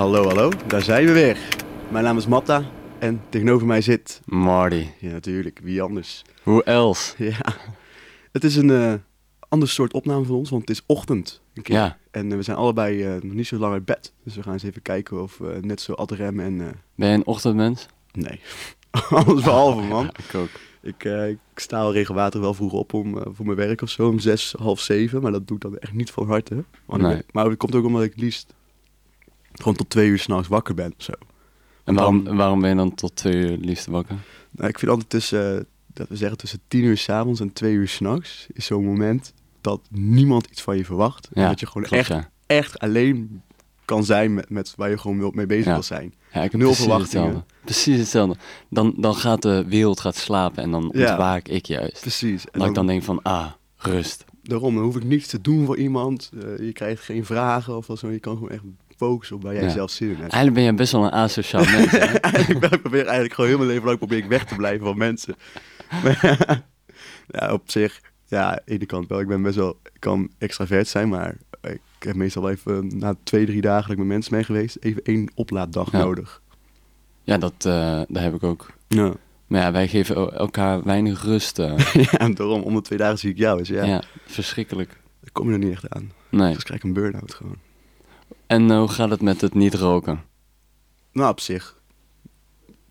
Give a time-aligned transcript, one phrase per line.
[0.00, 1.38] Hallo, hallo, daar zijn we weer.
[1.88, 2.64] Mijn naam is Matta
[2.98, 4.20] en tegenover mij zit...
[4.24, 4.86] Marty.
[4.98, 6.22] Ja, natuurlijk, wie anders?
[6.42, 7.14] Hoe else?
[7.24, 7.56] Ja,
[8.32, 8.94] het is een eh
[9.48, 11.40] ander soort opname van ons, want het is ochtend.
[11.54, 11.76] Een keer.
[11.76, 11.98] Ja.
[12.10, 14.12] En eh, we zijn allebei eh, nog niet zo lang uit bed.
[14.24, 16.56] Dus we gaan eens even kijken of we net zo ad rem en...
[16.94, 17.86] Ben je een ochtendmens?
[18.12, 18.40] nee,
[19.10, 20.06] alles behalve, man.
[20.06, 20.50] Ik ook.
[20.82, 24.18] Ik, ik sta al regelmatig wel vroeg op om, voor mijn werk of zo, om
[24.18, 25.22] zes, half zeven.
[25.22, 26.64] Maar dat doe ik dan echt niet van harte.
[26.88, 27.22] Ik Nee.
[27.32, 28.54] maar dat komt ook omdat ik liefst
[29.62, 31.12] gewoon tot twee uur s'nachts wakker ben of zo.
[31.12, 34.16] En Dan- waarom, waarom ben je dan tot twee uur liefst wakker?
[34.50, 37.72] Nou, ik vind altijd tussen, eh, dat we zeggen tussen tien uur s'avonds en twee
[37.74, 41.28] uur s'nachts, is zo'n moment dat niemand iets van je verwacht.
[41.32, 42.30] en Ja, dat je gewoon klopt, echt, ja.
[42.46, 43.42] echt alleen
[43.84, 45.72] kan zijn met, met waar je gewoon mee bezig Ja.
[45.72, 46.14] wil zijn.
[46.32, 47.24] Ja, ik heb Nul precies verwachtingen.
[47.26, 47.54] hetzelfde.
[47.64, 48.36] Precies hetzelfde.
[48.68, 52.00] Dan, dan gaat de wereld gaat slapen en dan ontwaak ik juist.
[52.00, 52.44] Precies.
[52.50, 53.46] En dat ik dan denk van, ah,
[53.76, 54.24] rust.
[54.42, 56.30] Daarom, dan hoef ik niets te doen voor iemand.
[56.42, 58.10] Eh, je krijgt geen vragen of zo.
[58.10, 58.62] Je kan gewoon echt
[59.06, 59.68] focussen op waar jij Ja.
[59.70, 60.32] zelf zin in hebt.
[60.32, 63.58] Eigenlijk ben je best wel een asociaal mens, eigenlijk ben- ik probeer eigenlijk gewoon heel
[63.58, 65.34] mijn leven lang probeer ik weg te blijven van mensen.
[66.02, 66.18] Maar
[67.36, 69.20] ja, op zich, ja, aan de ene kant wel.
[69.20, 73.14] Ik ben best wel, ik kan extravert zijn, maar ik heb meestal wel even na
[73.22, 75.98] twee, drie dagen dat ik met mensen mee geweest, even één oplaaddag Ja.
[75.98, 76.42] nodig.
[77.22, 78.70] Ja, dat, eh, dat heb ik ook.
[78.88, 79.12] Ja.
[79.46, 81.58] Maar ja, wij geven el- elkaar weinig rust.
[81.58, 81.78] eh.
[82.10, 83.58] ja, en daarom, om de twee dagen zie ik jou.
[83.58, 84.02] Dus ja, ja.
[84.26, 84.88] verschrikkelijk.
[85.20, 86.12] daar kom je er niet echt aan.
[86.28, 86.54] Nee.
[86.54, 87.56] Dus krijg ik een burn-out gewoon.
[88.50, 90.22] En eh, hoe gaat het met het niet roken?
[91.12, 91.76] Nou, op zich.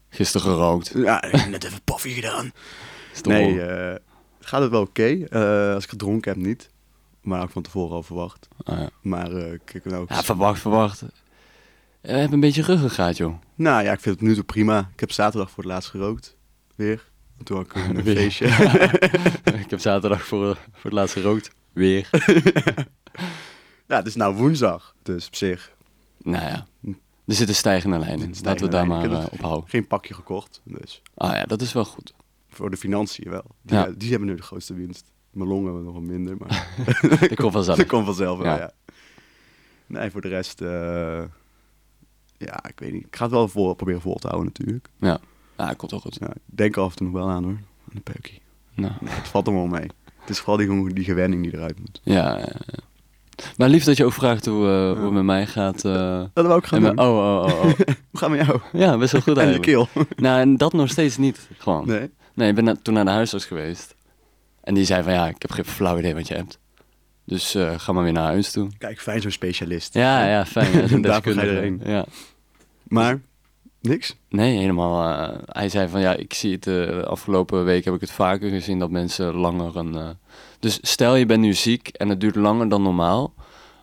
[0.09, 0.91] Gisteren gerookt.
[0.95, 2.51] Ja, ik net even paffie gedaan.
[3.21, 3.95] Nee, eh,
[4.39, 5.25] gaat het wel oké.
[5.29, 6.69] Eh, als ik gedronken heb, niet.
[7.21, 8.47] Maar ik van tevoren al verwacht.
[8.63, 8.89] Ah, ja.
[9.01, 10.05] Maar eh, kijk nou...
[10.09, 11.01] Ja, verwacht, verwacht.
[12.01, 13.33] We hebben een beetje ruggengraat, joh.
[13.55, 14.89] Nou ja, ik vind het nu toe prima.
[14.93, 16.37] Ik heb zaterdag voor het laatst gerookt.
[16.75, 17.09] Weer.
[17.37, 18.15] En Toen had ik een Weer.
[18.15, 18.45] feestje.
[19.63, 21.51] ik heb zaterdag voor, voor het laatst gerookt.
[21.73, 22.09] Weer.
[23.89, 24.95] Ja, het is nou woensdag.
[25.03, 25.75] Dus op zich
[26.23, 26.67] nou ja,
[27.25, 28.33] er zit een stijgende lijn in.
[28.43, 28.81] Laten we daar.
[28.83, 29.69] Ik maar eh, op houden.
[29.69, 30.61] geen pakje gekocht.
[30.63, 32.13] Dus Ah ja, dat is wel goed.
[32.49, 33.43] voor de financiën wel.
[33.61, 33.89] Die, Ja.
[33.97, 35.11] die hebben nu de grootste winst.
[35.31, 36.69] Mijn longen hebben nog wat minder, maar
[37.31, 37.77] Ik kom vanzelf.
[37.83, 38.57] dat komt vanzelf wel, Ja.
[38.59, 38.71] ja.
[39.85, 40.61] Nee, voor de rest...
[40.61, 41.23] eh,
[42.37, 43.05] ja, ik weet niet.
[43.05, 44.89] Ik ga het wel voor, proberen vol te houden natuurlijk.
[44.99, 45.19] Ja,
[45.57, 46.17] ja komt wel goed.
[46.19, 47.51] Ja, ik denk af en toe nog wel aan hoor.
[47.53, 48.41] Aan de peukie.
[48.73, 49.87] Nou, Nee, het valt er wel mee.
[50.19, 52.01] Het is vooral die, die gewenning die eruit moet.
[52.03, 52.77] ja, ja, ja.
[53.57, 55.03] Maar lief dat je ook vraagt hoe, eh, hoe Ja.
[55.03, 55.85] het met mij gaat.
[55.85, 57.05] eh, Dat wou ik gaan en met- doen.
[57.05, 57.63] oh, oh, oh, oh.
[58.11, 58.59] Hoe gaat met jou?
[58.71, 59.89] Ja, best wel goed En de eigenlijk.
[59.93, 60.05] keel.
[60.25, 61.47] Nou, en dat nog steeds niet.
[61.57, 61.87] Gewoon.
[61.87, 62.09] Nee.
[62.33, 63.95] Nee, ik ben na- toen naar de huisarts geweest.
[64.63, 66.59] En die zei van, ja, ik heb geen flauw idee wat je hebt.
[67.25, 68.67] Dus eh, ga maar weer naar huis toe.
[68.77, 69.93] Kijk, fijn zo'n specialist.
[69.93, 70.71] Ja, ja, fijn.
[70.71, 71.77] hè, zo'n deskundige.
[71.83, 72.05] Ja.
[72.83, 73.21] Maar,
[73.81, 74.15] niks?
[74.29, 75.29] Nee, helemaal.
[75.45, 78.79] hij zei van ja, ik zie het de afgelopen week heb ik het vaker gezien
[78.79, 80.17] dat mensen langer een.
[80.59, 83.33] Dus stel je bent nu ziek en het duurt langer dan normaal.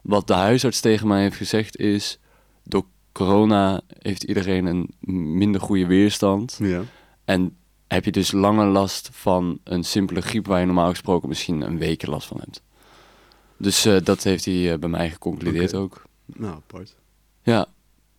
[0.02, 2.18] Wat de huisarts tegen mij heeft gezegd is:
[2.62, 4.90] door corona heeft iedereen een
[5.38, 6.58] minder goede weerstand.
[6.60, 6.82] Ja.
[7.24, 7.56] En
[7.86, 11.78] heb je dus langer last van een simpele griep waar je normaal gesproken misschien een
[11.78, 12.62] week last van hebt.
[13.56, 16.02] Dus eh, dat heeft hij eh, bij mij geconcludeerd ook.
[16.26, 16.96] Nou, apart.
[17.42, 17.66] Ja,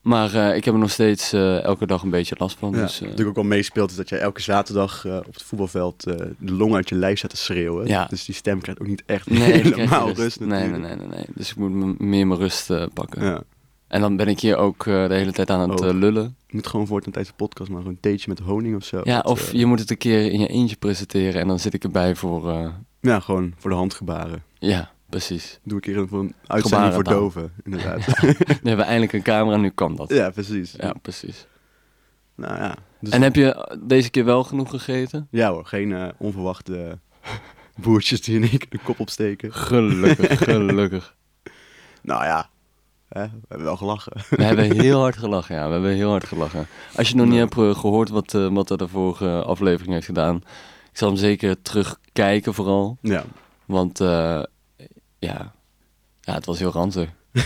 [0.07, 2.71] maar eh, ik heb er nog steeds eh, elke dag een beetje last van.
[2.73, 2.81] Ja.
[2.81, 6.53] Dus, Wat natuurlijk ook wel meespeelt is dat jij elke zaterdag op het voetbalveld de
[6.53, 7.87] long uit je lijf zet te schreeuwen.
[7.87, 8.05] Ja.
[8.05, 10.17] Dus die stem krijgt ook niet echt Nee, je helemaal rust.
[10.19, 11.25] rust nee, nee, nee, nee, nee.
[11.35, 13.23] Dus ik moet meer mijn rust pakken.
[13.25, 13.41] Ja.
[13.87, 15.93] En dan ben ik hier ook de hele tijd aan het Oh.
[15.93, 16.35] lullen.
[16.47, 19.01] Je moet gewoon voor het tijdens de podcast maar een theetje met honing of zo.
[19.03, 21.73] Ja, Dat, of je moet het een keer in je eentje presenteren en dan zit
[21.73, 22.71] ik erbij voor...
[23.01, 24.43] Ja, gewoon voor de handgebaren.
[24.59, 25.59] ja, precies.
[25.63, 28.07] Doe ik hier voor een uitzending voor doven, inderdaad.
[28.21, 30.09] Nu hebben we eindelijk een camera, nu kan dat.
[30.09, 30.73] ja, precies.
[30.77, 31.47] Ja, precies.
[32.35, 32.75] Nou ja.
[32.99, 35.27] Dus, En heb je deze keer wel genoeg gegeten?
[35.31, 36.99] Ja hoor, geen eh, onverwachte
[37.83, 39.53] boertjes die in keer de kop opsteken.
[39.53, 41.15] Gelukkig, gelukkig.
[42.01, 42.49] Nou ja,
[43.09, 44.13] hè, we hebben wel gelachen.
[44.29, 45.65] We hebben heel hard gelachen, ja.
[45.65, 46.67] We hebben heel hard gelachen.
[46.95, 50.05] Als je nog niet hebt eh, gehoord wat, eh wat er de vorige aflevering heeft
[50.05, 50.35] gedaan...
[50.91, 52.97] Ik zal hem zeker terugkijken vooral.
[53.01, 53.23] Ja.
[53.65, 53.99] Want
[55.19, 55.53] ja.
[56.21, 57.09] ja, het was heel ranzig.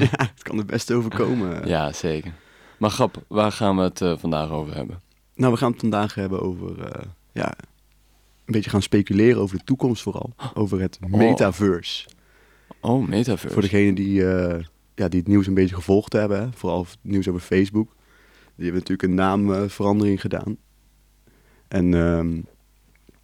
[0.00, 1.66] ja, het kan er best overkomen.
[1.68, 2.32] Ja, zeker.
[2.78, 5.00] Maar grap, waar gaan we het eh, vandaag over hebben?
[5.34, 7.02] Nou, we gaan het vandaag hebben over, eh,
[7.32, 7.54] ja,
[8.44, 10.32] een beetje gaan speculeren over de toekomst vooral.
[10.54, 11.10] Over het Oh.
[11.10, 12.08] metaverse.
[12.80, 13.52] Oh, metaverse.
[13.54, 14.64] Voor degenen die, eh,
[14.94, 17.88] ja, die het nieuws een beetje gevolgd hebben, hè, vooral het nieuws over Facebook.
[18.56, 20.56] Die hebben natuurlijk een naamverandering gedaan.
[21.68, 22.40] En ehm,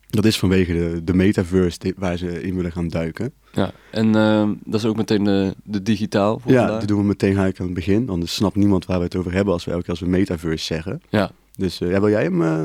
[0.06, 3.32] dat is vanwege de, de metaverse die- waar ze in willen gaan duiken.
[3.53, 6.79] Ja, en ehm, dat is ook meteen de, de digitaal voor Ja, vandaag?
[6.79, 8.08] dat doen we meteen gelijk aan het begin.
[8.08, 10.64] Anders snapt niemand waar we het over hebben als we elke keer als we metaverse
[10.64, 11.03] zeggen.
[11.08, 11.31] Ja.
[11.56, 12.64] Dus eh, ja, wil jij hem eh,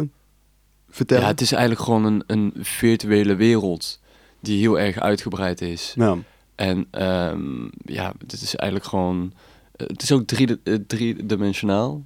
[0.89, 1.23] vertellen?
[1.23, 3.99] ja, het is eigenlijk gewoon een, een virtuele wereld
[4.39, 5.93] die heel erg uitgebreid is.
[5.97, 6.19] Nou,
[6.55, 9.33] En ehm, ja, het is eigenlijk gewoon
[9.75, 12.05] het is ook drie, eh, driedimensionaal.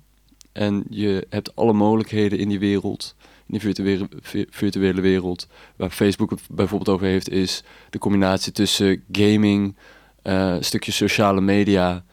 [0.51, 3.15] En je hebt alle mogelijkheden in die wereld,
[3.47, 5.47] in die virtuele, vi- virtuele wereld.
[5.75, 9.75] Waar Facebook het bijvoorbeeld over heeft, is de combinatie tussen gaming,
[10.21, 12.05] eh, een stukje sociale media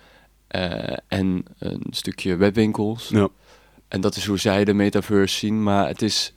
[0.48, 3.08] eh, en een stukje webwinkels.
[3.08, 3.28] Ja.
[3.88, 5.62] En dat is hoe zij de metaverse zien.
[5.62, 6.34] Maar het is,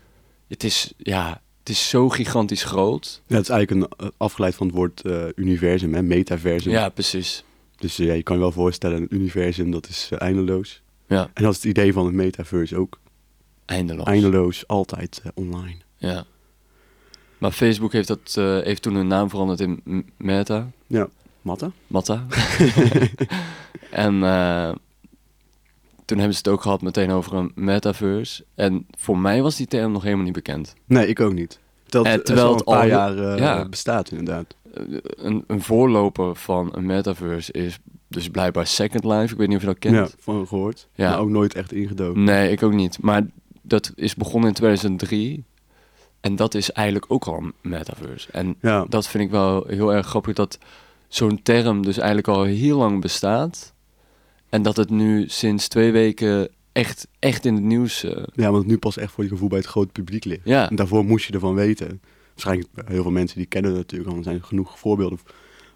[0.48, 3.22] het is, ja, het is zo gigantisch groot.
[3.28, 5.02] Ja, het is eigenlijk een, eh, afgeleid van het woord
[5.36, 6.72] universum, hè, metaversum.
[6.72, 7.44] Ja, precies.
[7.78, 10.82] Dus ja, je kan je wel voorstellen, een universum dat is eindeloos.
[11.08, 13.00] Ja, En dat is het idee van het metaverse ook.
[13.66, 14.06] Eindeloos.
[14.06, 15.78] Eindeloos, altijd eh, online.
[15.98, 16.26] Ja.
[17.38, 19.82] Maar Facebook heeft, dat, eh, heeft toen hun naam veranderd in
[20.18, 20.72] Meta.
[20.88, 21.08] Ja,
[21.42, 21.72] Matta?
[21.88, 22.26] Matta.
[24.06, 24.72] en eh,
[26.06, 28.46] toen hebben ze het ook gehad meteen over een metaverse.
[28.56, 30.74] En voor mij was die term nog helemaal niet bekend.
[30.86, 31.60] Nee, ik ook niet.
[31.86, 33.70] Dat, En het terwijl al een paar jaar ja.
[33.70, 34.56] bestaat inderdaad.
[35.16, 39.34] Een, een voorloper van een metaverse is dus blijkbaar Second Life.
[39.34, 39.96] Ik weet niet of je dat kent.
[39.96, 40.88] Ja, van gehoord.
[40.94, 41.10] Ja.
[41.10, 42.24] Maar ook nooit echt ingedoken.
[42.24, 43.02] Nee, ik ook niet.
[43.02, 43.26] Maar
[43.68, 45.44] dat is begonnen in 2003.
[46.22, 48.32] En dat is eigenlijk ook al een metaverse.
[48.32, 50.58] En Ja, dat vind ik wel heel erg grappig dat
[51.08, 53.74] zo'n term dus eigenlijk al heel lang bestaat.
[54.50, 58.04] En dat het nu sinds twee weken echt, echt in het nieuws...
[58.04, 60.42] eh, ja, want het nu pas echt voor je gevoel bij het grote publiek ligt.
[60.44, 62.02] ja, En daarvoor moest je ervan weten.
[62.30, 64.18] Waarschijnlijk heel veel mensen die kennen het natuurlijk al.
[64.18, 65.20] Er zijn genoeg voorbeelden.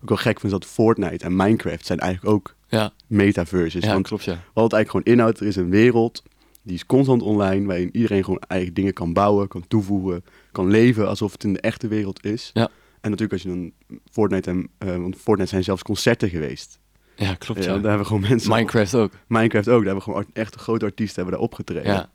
[0.01, 3.83] Ook wel gek vind dat Fortnite en Minecraft zijn eigenlijk ook ja, metaverses.
[3.83, 4.43] ja want klopt ja.
[4.53, 6.23] wat het eigenlijk gewoon inhoudt, er is een wereld
[6.69, 11.07] die is constant online, waarin iedereen gewoon eigen dingen kan bouwen, kan toevoegen, kan leven
[11.07, 12.49] alsof het in de echte wereld is.
[12.53, 12.69] Ja.
[13.01, 13.71] En natuurlijk als je dan
[14.11, 16.79] Fortnite en, eh, want Fortnite zijn zelfs concerten geweest.
[17.15, 17.77] Ja, klopt Ja, ja.
[17.77, 19.11] Daar hebben gewoon mensen, Minecraft ook.
[19.27, 21.91] Minecraft ook, daar hebben gewoon echt grote artiesten hebben daar opgetreden.
[21.93, 22.09] Ja,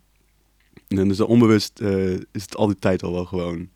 [0.88, 3.68] En dus onbewust eh, is het al die tijd al wel gewoon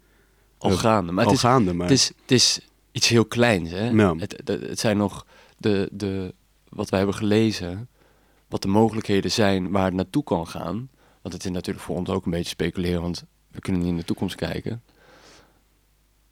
[0.59, 1.13] al Eh, gaande.
[1.13, 1.73] Maar al het is, gaande.
[1.73, 2.61] Maar het, is, het is
[2.93, 3.91] iets heel kleins, hè?
[3.91, 4.17] Ja.
[4.17, 5.27] Het, het, het zijn nog
[5.57, 6.35] de, de,
[6.69, 7.89] wat wij hebben gelezen,
[8.49, 10.91] wat de mogelijkheden zijn waar het naartoe kan gaan.
[11.23, 13.97] Want het is natuurlijk voor ons ook een beetje speculeren, want we kunnen niet in
[13.97, 14.83] de toekomst kijken.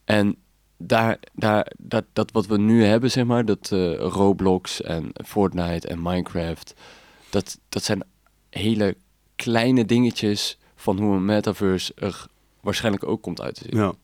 [0.05, 0.37] En
[0.77, 5.89] daar, daar, dat, dat wat we nu hebben, zeg maar, dat eh, Roblox en Fortnite
[5.89, 6.75] en Minecraft,
[7.31, 8.05] dat, dat zijn
[8.51, 8.97] hele
[9.37, 12.27] kleine dingetjes van hoe een metaverse er
[12.61, 13.81] waarschijnlijk ook komt uit te zien.
[13.81, 13.95] ja.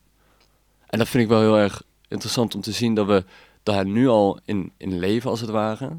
[0.87, 3.25] En dat vind ik wel heel erg interessant om te zien dat we
[3.63, 5.99] daar nu al in, in leven, als het ware.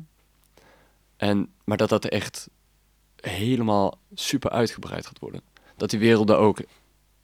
[1.23, 2.49] En, maar dat dat echt
[3.15, 5.41] helemaal super uitgebreid gaat worden.
[5.77, 6.61] Dat die werelden ook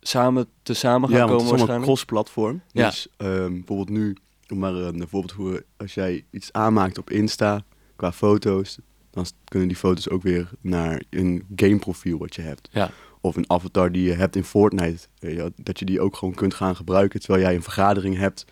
[0.01, 1.85] samen te samen gaan ja, komen het is waarschijnlijk.
[1.85, 2.61] cross-platform.
[2.71, 2.85] Ja.
[2.85, 4.15] Dus ehm, bijvoorbeeld nu,
[4.47, 7.63] om maar een voorbeeld te voeren, als jij iets aanmaakt op Insta
[7.95, 8.77] qua foto's,
[9.09, 12.69] dan kunnen die foto's ook weer naar een gameprofiel wat je hebt.
[12.71, 12.91] Ja,
[13.21, 16.33] Of een avatar die je hebt in Fortnite, je wel, dat je die ook gewoon
[16.33, 18.45] kunt gaan gebruiken terwijl jij een vergadering hebt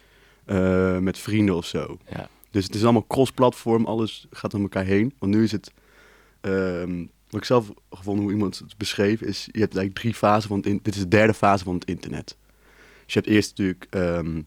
[0.45, 1.97] eh, met vrienden of zo.
[2.09, 5.13] ja, Dus het is allemaal cross-platform, alles gaat om elkaar heen.
[5.19, 5.71] Want nu is het,
[6.41, 6.97] ehm,
[7.29, 10.57] wat ik zelf gevonden hoe iemand het beschreef, is je hebt eigenlijk drie fasen van
[10.57, 12.37] het in- Dit is de derde fase van het internet.
[13.05, 14.41] Dus je hebt eerst natuurlijk ehm,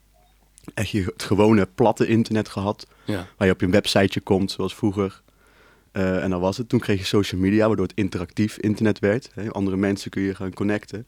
[0.74, 4.74] echt je, het gewone platte internet gehad, ja, waar je op je websiteje komt, zoals
[4.74, 5.22] vroeger.
[5.92, 6.68] Eh, en dan was het.
[6.68, 9.30] Toen kreeg je social media, waardoor het interactief internet werd.
[9.34, 9.50] Hè.
[9.50, 11.06] Andere mensen kun je gaan connecten.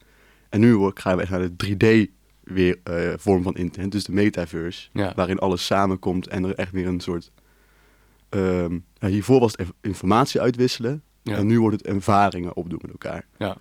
[0.48, 2.10] En nu gaan we echt naar de 3D
[2.42, 5.12] weer, eh, vorm van internet, dus de metaverse ja.
[5.16, 7.30] waarin alles samenkomt en er echt weer een soort...
[8.28, 11.36] ehm, hiervoor was het informatie uitwisselen Ja.
[11.36, 13.26] en nu wordt het ervaringen opdoen met elkaar.
[13.38, 13.56] ja.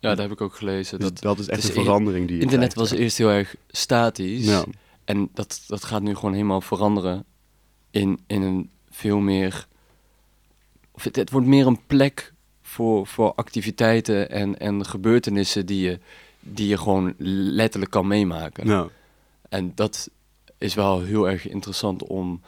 [0.00, 0.98] Ja, dat heb ik ook gelezen.
[0.98, 3.30] Dus Dat dat, is echt een is- verandering die je internet krijgt, was eerst heel
[3.30, 4.44] erg statisch.
[4.46, 4.64] Ja,
[5.04, 7.24] En dat, dat gaat nu gewoon helemaal veranderen
[7.90, 9.66] in, in een veel meer...
[10.90, 12.32] Of het, het wordt meer een plek
[12.62, 15.98] voor, voor activiteiten en, en gebeurtenissen die je,
[16.54, 18.66] die je gewoon letterlijk kan meemaken.
[18.66, 18.88] ja.
[19.48, 20.10] En dat
[20.58, 22.40] is wel heel erg interessant om,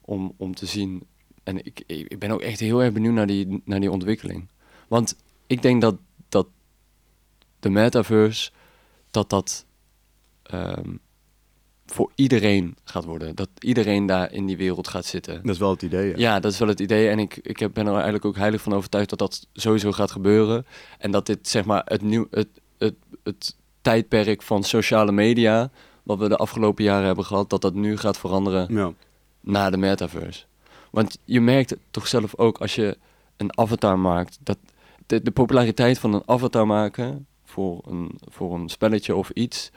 [0.00, 1.06] om, om te zien.
[1.42, 4.48] En ik, ik ben ook echt heel erg benieuwd naar die, naar die ontwikkeling.
[4.88, 5.16] Want
[5.46, 5.96] ik denk dat,
[6.28, 6.46] dat
[7.60, 8.50] de metaverse,
[9.10, 9.66] dat dat
[10.42, 10.94] ehm,
[11.86, 13.36] voor iedereen gaat worden.
[13.36, 15.42] Dat iedereen daar in die wereld gaat zitten.
[15.42, 16.08] dat is wel het idee.
[16.08, 16.14] Ja.
[16.16, 17.08] Ja, dat is wel het idee.
[17.08, 20.66] En ik, ik ben er eigenlijk ook heilig van overtuigd dat dat sowieso gaat gebeuren.
[20.98, 25.70] En dat dit, zeg maar, het, nieuw, het, het, het tijdperk van sociale media,
[26.02, 28.92] wat we de afgelopen jaren hebben gehad, dat dat nu gaat veranderen Ja.
[29.40, 30.44] na de metaverse.
[30.90, 32.98] Want je merkt het toch zelf ook als je
[33.36, 34.58] een avatar maakt, dat
[35.06, 39.70] de, de populariteit van een avatar maken voor een, voor een spelletje of iets,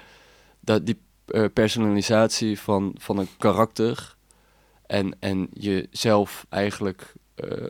[0.59, 4.15] dat die eh, personalisatie van, van een karakter
[4.85, 7.69] en, en jezelf eigenlijk eh,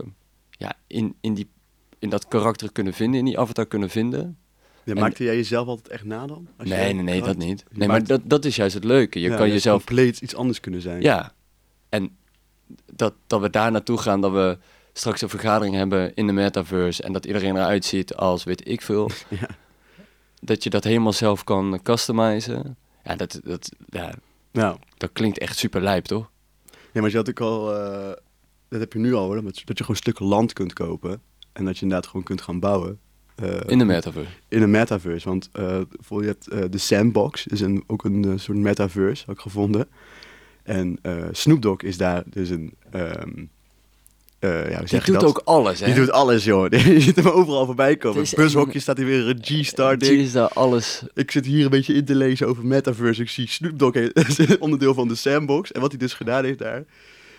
[0.50, 1.50] ja, in, in, die,
[2.00, 4.38] in dat karakter kunnen vinden, in die avatar kunnen vinden.
[4.86, 6.48] Ja, maakte jij jezelf altijd echt na dan?
[6.58, 7.64] Als Nee, nee, nee, dat niet.
[7.72, 9.20] Nee, maar dat, dat is juist het leuke.
[9.20, 11.02] Je Ja, kan jezelf compleet iets anders kunnen zijn.
[11.02, 11.34] Ja,
[11.90, 12.16] en
[12.86, 14.58] dat, dat we daar naartoe gaan, dat we
[14.94, 18.82] straks een vergadering hebben in de metaverse en dat iedereen eruit ziet als weet ik
[18.82, 19.10] veel.
[19.40, 19.48] Ja.
[20.42, 22.78] Dat je dat helemaal zelf kan customizen.
[23.04, 24.14] Ja, dat, dat, ja,
[24.52, 26.30] Nou, dat klinkt echt super lijp, toch?
[26.92, 28.12] ja, maar je had ook al, eh,
[28.68, 31.22] dat heb je nu al hoor, dat je dat je gewoon stukken land kunt kopen.
[31.54, 33.00] En dat je inderdaad gewoon kunt gaan bouwen.
[33.36, 34.30] Eh, In de metaverse.
[34.48, 35.28] in een metaverse.
[35.30, 35.50] Want
[36.00, 39.88] voor je hebt eh, de Sandbox, is een, ook een soort metaverse, heb ik gevonden.
[40.64, 41.00] En
[41.32, 42.74] Snoop Dogg is daar dus een...
[42.92, 43.12] eh
[44.70, 45.24] ja, Die doet dat?
[45.24, 45.86] ook alles, hè?
[45.86, 46.70] Die doet alles, joh.
[46.70, 48.26] Je ziet hem overal voorbij komen.
[48.36, 50.20] Bushokje staat hier weer een G-Star ding.
[50.22, 51.04] is daar alles.
[51.14, 53.22] Ik zit hier een beetje in te lezen over metaverse.
[53.22, 53.96] Ik zie Snoop Dogg
[54.28, 55.72] is onderdeel van de Sandbox.
[55.72, 56.84] En wat hij dus gedaan heeft daar,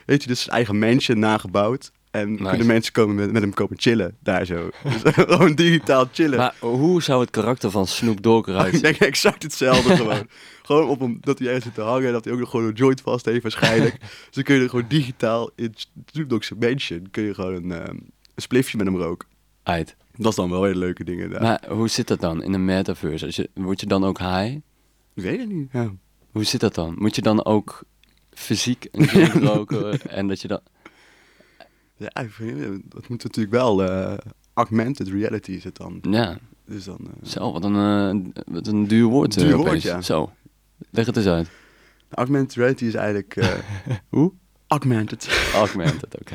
[0.06, 1.92] heeft hij dus zijn eigen mansion nagebouwd.
[2.14, 2.44] En Nice.
[2.44, 4.71] kunnen mensen komen met, met hem komen chillen daar zo.
[5.02, 6.38] Dus gewoon digitaal chillen.
[6.38, 8.83] Maar hoe zou het karakter van Snoop Dogg eruit ik zien?
[8.83, 10.26] denk exact hetzelfde gewoon.
[10.62, 12.66] gewoon op hem, dat hij ergens zit te hangen en dat hij ook nog gewoon
[12.66, 13.99] een joint vast heeft waarschijnlijk.
[14.00, 15.75] dus dan kun je er gewoon digitaal in
[16.06, 17.88] Snoop Dogg's mansion kun je gewoon een, ehm,
[18.35, 19.28] een spliffje met hem roken.
[19.62, 19.97] Uit.
[20.16, 21.42] Dat is dan wel hele leuke dingen daar.
[21.42, 23.26] Maar hoe zit dat dan in de metaverse?
[23.26, 24.56] Als je, word je dan ook high?
[25.14, 25.68] Ik weet het niet.
[25.73, 25.92] Ja.
[26.33, 26.94] Hoe zit dat dan?
[26.99, 27.83] Moet je dan ook
[28.33, 30.61] fysiek een joint roken en dat je dan...
[31.96, 34.14] Ja, niet, dat moet natuurlijk wel eh,
[34.54, 35.98] augmented reality is het dan.
[36.02, 37.74] Ja, Dus dan eh, zo, wat een,
[38.34, 39.36] eh, wat een duur woord.
[39.36, 40.00] eh, Duur woord, ja.
[40.00, 40.30] Zo,
[40.90, 41.48] leg het eens uit.
[42.10, 43.48] augmented reality is eigenlijk eh,
[44.08, 44.32] Hoe?
[44.66, 45.50] augmented.
[45.54, 46.34] Augmented, oké.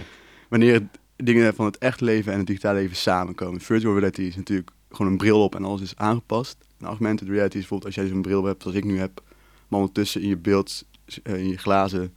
[0.50, 3.62] Wanneer dingen van het echt leven en het digitale leven samenkomen.
[3.62, 6.58] Virtual reality is natuurlijk gewoon een bril op en alles is aangepast.
[6.80, 9.24] En augmented reality is bijvoorbeeld als jij zo'n bril hebt zoals ik nu heb,
[9.68, 10.84] maar ondertussen in je beeld,
[11.24, 12.14] eh, in je glazen,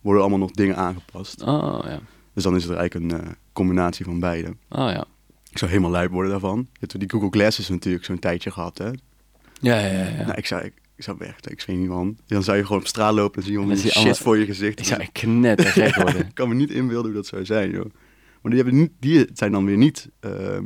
[0.00, 1.42] worden allemaal nog dingen aangepast.
[1.42, 2.00] Oh, ja.
[2.36, 4.48] Dus dan is het eigenlijk een eh, combinatie van beide.
[4.48, 5.04] Oh, ja.
[5.50, 6.58] Ik zou helemaal lijp worden daarvan.
[6.72, 8.86] Je hebt die Google Glasses natuurlijk zo'n tijdje gehad, hè?
[8.86, 8.94] Ja,
[9.60, 10.04] ja, ja.
[10.08, 10.22] ja.
[10.24, 12.16] Nou, ik zou, ik, ik zou echt, ik weet niet man.
[12.26, 14.44] Dan zou je gewoon op straat lopen en zie je je shit allemaal- voor je
[14.44, 14.78] gezicht.
[14.78, 16.26] Ik zou echt knettergek worden.
[16.26, 17.90] ik kan me niet inbeelden hoe dat zou zijn, joh.
[18.42, 20.08] Maar die, hebben niet, die zijn dan weer niet...
[20.20, 20.64] ehm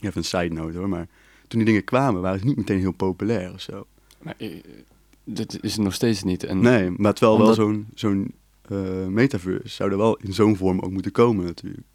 [0.00, 1.06] even een side note hoor, maar
[1.48, 3.86] toen die dingen kwamen waren ze niet meteen heel populair of zo.
[4.22, 4.48] Maar eh,
[5.24, 6.44] dit is het nog steeds niet.
[6.44, 8.32] En Nee, maar terwijl Omdat- wel zo'n zo'n
[8.68, 11.86] eh, metaverse zou er wel in zo'n vorm ook moeten komen natuurlijk.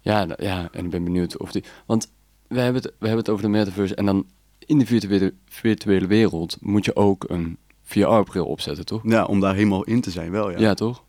[0.00, 1.64] Ja, ja, en ik ben benieuwd of die...
[1.86, 2.12] Want
[2.48, 4.26] we hebben, het, we hebben het over de metaverse en dan
[4.58, 9.00] in de virtuele, virtuele wereld moet je ook een VR-bril opzetten, toch?
[9.04, 10.58] Ja, om daar helemaal in te zijn wel, ja.
[10.58, 10.74] Ja.
[10.74, 11.04] toch?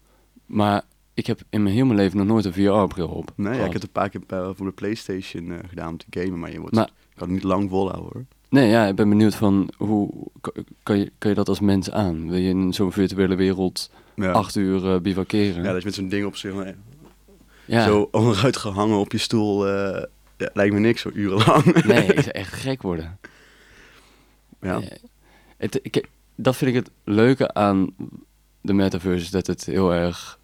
[0.46, 3.32] Maar ik heb in mijn mijn leven nog nooit een VR-bril op.
[3.36, 5.98] Nee, ja, ik heb het een paar keer eh, voor de Playstation eh, gedaan om
[5.98, 8.26] te gamen, maar je wordt, Maar- kan het niet lang volhouden hoor.
[8.50, 10.10] Nee, ja, ik ben benieuwd van hoe
[10.42, 12.30] kan- kan je, kan je dat als mens aan?
[12.30, 13.92] Wil je in zo'n virtuele wereld
[14.26, 14.32] Ja.
[14.32, 15.64] acht uur eh, bivakeren?
[15.64, 16.76] Ja, dat je met zo'n ding op zich maar
[17.66, 17.86] Ja.
[17.86, 19.68] zo onderuit gehangen op je stoel.
[19.68, 20.04] eh,
[20.38, 21.84] ja, lijkt me niks zo urenlang.
[21.84, 23.20] Nee, zou echt gek worden.
[24.62, 24.80] ja.
[24.82, 24.88] Eh,
[25.58, 27.96] Het, ik, dat vind ik het leuke aan
[28.62, 30.40] de metaverse, is dat het heel erg,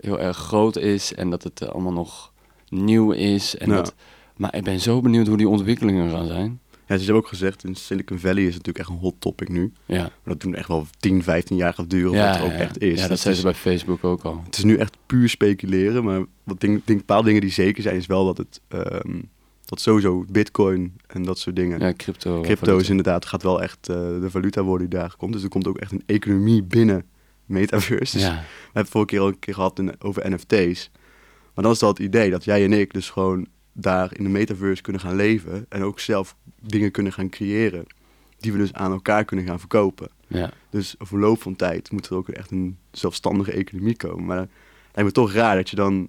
[0.00, 2.32] heel erg groot is en dat het allemaal nog
[2.68, 3.56] nieuw is.
[3.56, 3.74] En Ja.
[3.76, 3.94] dat,
[4.36, 6.60] maar ik ben zo benieuwd hoe die ontwikkelingen gaan zijn.
[6.86, 9.48] Ja, ze hebben ook gezegd, in Silicon Valley is het natuurlijk echt een hot topic
[9.48, 9.72] nu.
[9.86, 12.52] Ja, Maar dat doen echt wel 10, 15 jaar gaat duren ja, wat het ook
[12.52, 12.58] ja.
[12.58, 13.00] echt is.
[13.00, 14.42] Ja, dat zei het ze bij Facebook ook al.
[14.44, 17.96] Het is nu echt puur speculeren, maar wat ding, ding, bepaalde dingen die zeker zijn,
[17.96, 19.20] is wel dat het ehm,
[19.64, 21.80] dat sowieso bitcoin en dat soort dingen.
[21.80, 22.40] Ja, crypto.
[22.40, 25.32] Crypto is inderdaad, gaat wel echt eh, de valuta worden die daar komt.
[25.32, 27.04] Dus er komt ook echt een economie binnen
[27.44, 28.16] metaverse.
[28.16, 30.90] Dus Ja, We hebben het vorige keer al een keer gehad over NFT's.
[31.54, 34.30] Maar dan is dat het idee dat jij en ik dus gewoon daar in de
[34.30, 35.66] metaverse kunnen gaan leven.
[35.68, 37.86] En ook zelf dingen kunnen gaan creëren.
[38.38, 40.08] Die we dus aan elkaar kunnen gaan verkopen.
[40.26, 40.50] ja.
[40.70, 44.24] Dus over verloop van tijd moet er ook echt een zelfstandige economie komen.
[44.24, 44.48] Maar het
[44.92, 46.08] lijkt me toch raar dat je dan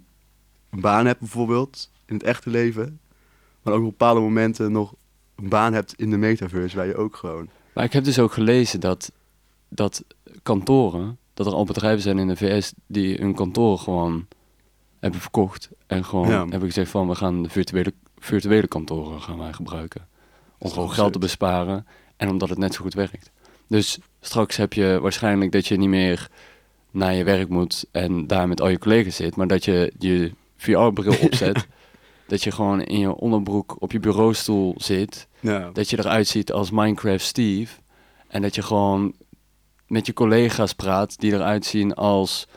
[0.70, 3.00] een baan hebt bijvoorbeeld in het echte leven.
[3.62, 4.94] Maar ook op bepaalde momenten nog
[5.36, 7.50] een baan hebt in de metaverse waar je ook gewoon...
[7.74, 9.12] Maar ik heb dus ook gelezen dat,
[9.68, 10.04] dat
[10.44, 14.28] kantoren, dat er al bedrijven zijn in de VS die hun kantoren gewoon
[15.06, 15.70] hebben verkocht.
[15.88, 16.40] En gewoon Ja.
[16.40, 20.08] hebben gezegd van we gaan de virtuele, virtuele kantoren gaan wij gebruiken.
[20.58, 21.86] Om gewoon geld te besparen
[22.18, 23.32] en omdat het net zo goed werkt.
[23.68, 26.28] Dus straks heb je waarschijnlijk dat je niet meer
[26.92, 30.32] naar je werk moet en daar met al je collega's zit, maar dat je je
[30.58, 31.68] VR-bril opzet.
[32.28, 36.52] Dat je gewoon in je onderbroek op je bureaustoel zit Ja, dat je eruit ziet
[36.52, 37.74] als Minecraft Steve.
[38.28, 39.14] En dat je gewoon
[39.88, 42.48] met je collega's praat die eruit zien als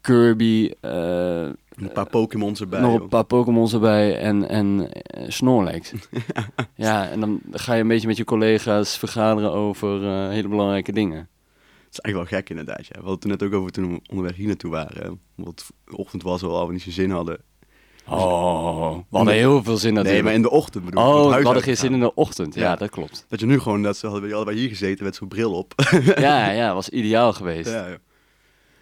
[0.00, 2.80] Kirby, eh, een paar Pokémons erbij.
[2.80, 5.92] nog een paar Pokémons erbij en, en eh, Snorlax.
[6.74, 10.92] ja, en dan ga je een beetje met je collega's vergaderen over eh, hele belangrijke
[10.92, 11.28] dingen.
[11.84, 12.86] Het is eigenlijk wel gek inderdaad.
[12.86, 12.92] Ja.
[12.92, 15.20] We hadden het er net ook over toen we onderweg hier naartoe waren.
[15.34, 17.38] Want de ochtend was al, al we niet zo zin hadden.
[18.08, 20.24] Oh, we hadden heel veel zin Nee, natuurlijk.
[20.24, 21.08] maar in de ochtend bedoel ik.
[21.08, 22.54] oh, we hadden geen zin in de ochtend.
[22.54, 22.76] Ja, Ja.
[22.76, 23.24] dat klopt.
[23.28, 25.72] Dat je nu gewoon, dat ze hadden we allebei hier gezeten met zo'n bril op.
[26.16, 27.70] ja, ja, was ideaal geweest.
[27.70, 27.96] ja, ja.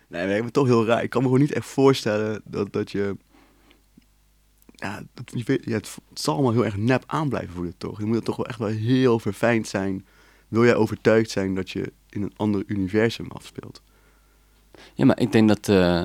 [0.08, 1.02] Nee, maar ik ben toch heel raar.
[1.02, 3.16] Ik kan me gewoon niet echt voorstellen dat, dat je...
[4.74, 7.98] Ja, dat, je ja, het, het zal allemaal heel erg nep aan blijven voelen, toch?
[7.98, 10.06] Je moet het toch wel echt wel heel verfijnd zijn.
[10.48, 13.82] Wil jij overtuigd zijn dat je in een ander universum afspeelt?
[14.94, 16.02] Ja, maar ik denk dat eh,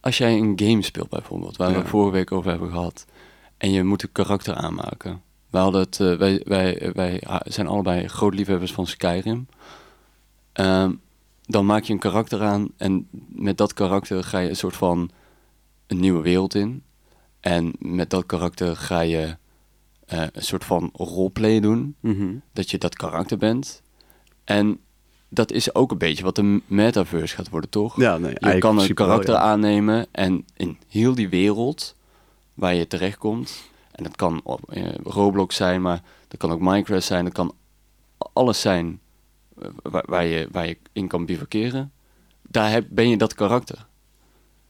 [0.00, 1.86] als jij een game speelt bijvoorbeeld, waar we Ja.
[1.86, 3.06] vorige week over hebben gehad,
[3.56, 5.22] en je moet een karakter aanmaken.
[5.50, 9.48] Wij, hadden het, eh, wij, wij, wij ha- zijn allebei groot liefhebbers van Skyrim.
[10.52, 10.92] Ehm,
[11.48, 15.10] dan maak je een karakter aan en met dat karakter ga je een soort van
[15.86, 16.82] een nieuwe wereld in.
[17.40, 19.36] En met dat karakter ga je
[20.06, 21.96] eh, een soort van roleplay doen
[22.52, 23.82] dat je dat karakter bent.
[24.44, 24.78] En
[25.28, 27.96] dat is ook een beetje wat de metaverse gaat worden, toch?
[27.96, 29.40] Ja, nee, je kan een wel, karakter ja.
[29.40, 31.94] aannemen en in heel die wereld
[32.54, 37.06] waar je terechtkomt, en dat kan op eh, Roblox zijn, maar dat kan ook Minecraft
[37.06, 37.54] zijn, dat kan
[38.32, 39.00] alles zijn
[39.82, 41.92] waar, waar, je, waar je in kan bivakeren.
[42.42, 43.86] Daar heb, ben je dat karakter.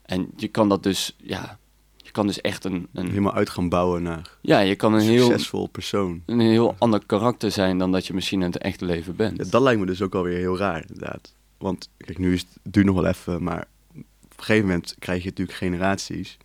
[0.02, 1.58] En je kan dat dus, ja,
[1.96, 5.00] je kan dus echt een, een Helemaal uit gaan bouwen naar ja, je kan een
[5.00, 6.22] een heel, succesvol persoon.
[6.26, 9.36] een heel ander karakter zijn dan dat je misschien in het echte leven bent.
[9.36, 11.34] Ja, dat lijkt me dus ook alweer heel raar, inderdaad.
[11.58, 14.94] Want kijk, nu is het, het duurt nog wel even, maar op een gegeven moment
[14.98, 16.36] krijg je natuurlijk generaties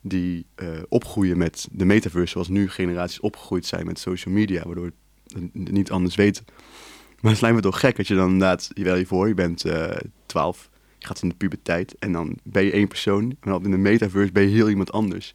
[0.00, 4.90] die eh, opgroeien met de metaverse, zoals nu generaties opgegroeid zijn met social media, waardoor
[5.34, 6.44] het niet anders weten.
[7.26, 9.34] Maar het lijkt me toch gek dat je dan inderdaad, je wel je voor, je
[9.34, 10.68] bent eh 12,
[10.98, 13.76] je gaat in de puberteit en dan ben je één persoon en dan in de
[13.76, 15.32] metaverse ben je heel iemand anders.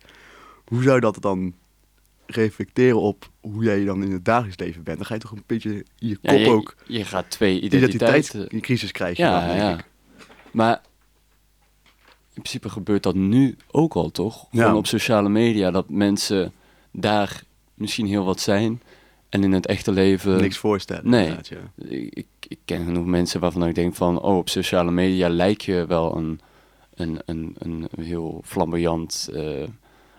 [0.66, 1.54] Hoe zou dat dan
[2.26, 4.98] reflecteren op hoe jij dan in het dagelijks leven bent?
[4.98, 7.60] Dan ga je toch een beetje in je Ja, kop je, ook je gaat twee
[7.62, 8.36] identiteiten.
[8.36, 9.74] identiteitscrisis krijg je Ja, dan, ja.
[9.74, 9.86] ik.
[10.52, 10.82] Maar
[12.34, 14.48] in principe gebeurt dat nu ook al, toch?
[14.52, 14.62] Ja.
[14.62, 16.54] Gewoon op sociale media, dat mensen
[16.92, 17.44] daar
[17.74, 18.82] misschien heel wat zijn
[19.32, 20.38] en in het echte leven...
[20.42, 21.10] Niks voorstellen.
[21.10, 21.28] nee.
[21.28, 21.86] ja.
[21.88, 25.86] Ik, ik, ken genoeg mensen waarvan ik denk van, oh, op sociale media lijkt je
[25.88, 26.40] wel een,
[26.94, 29.64] een, een, een heel flamboyant, eh,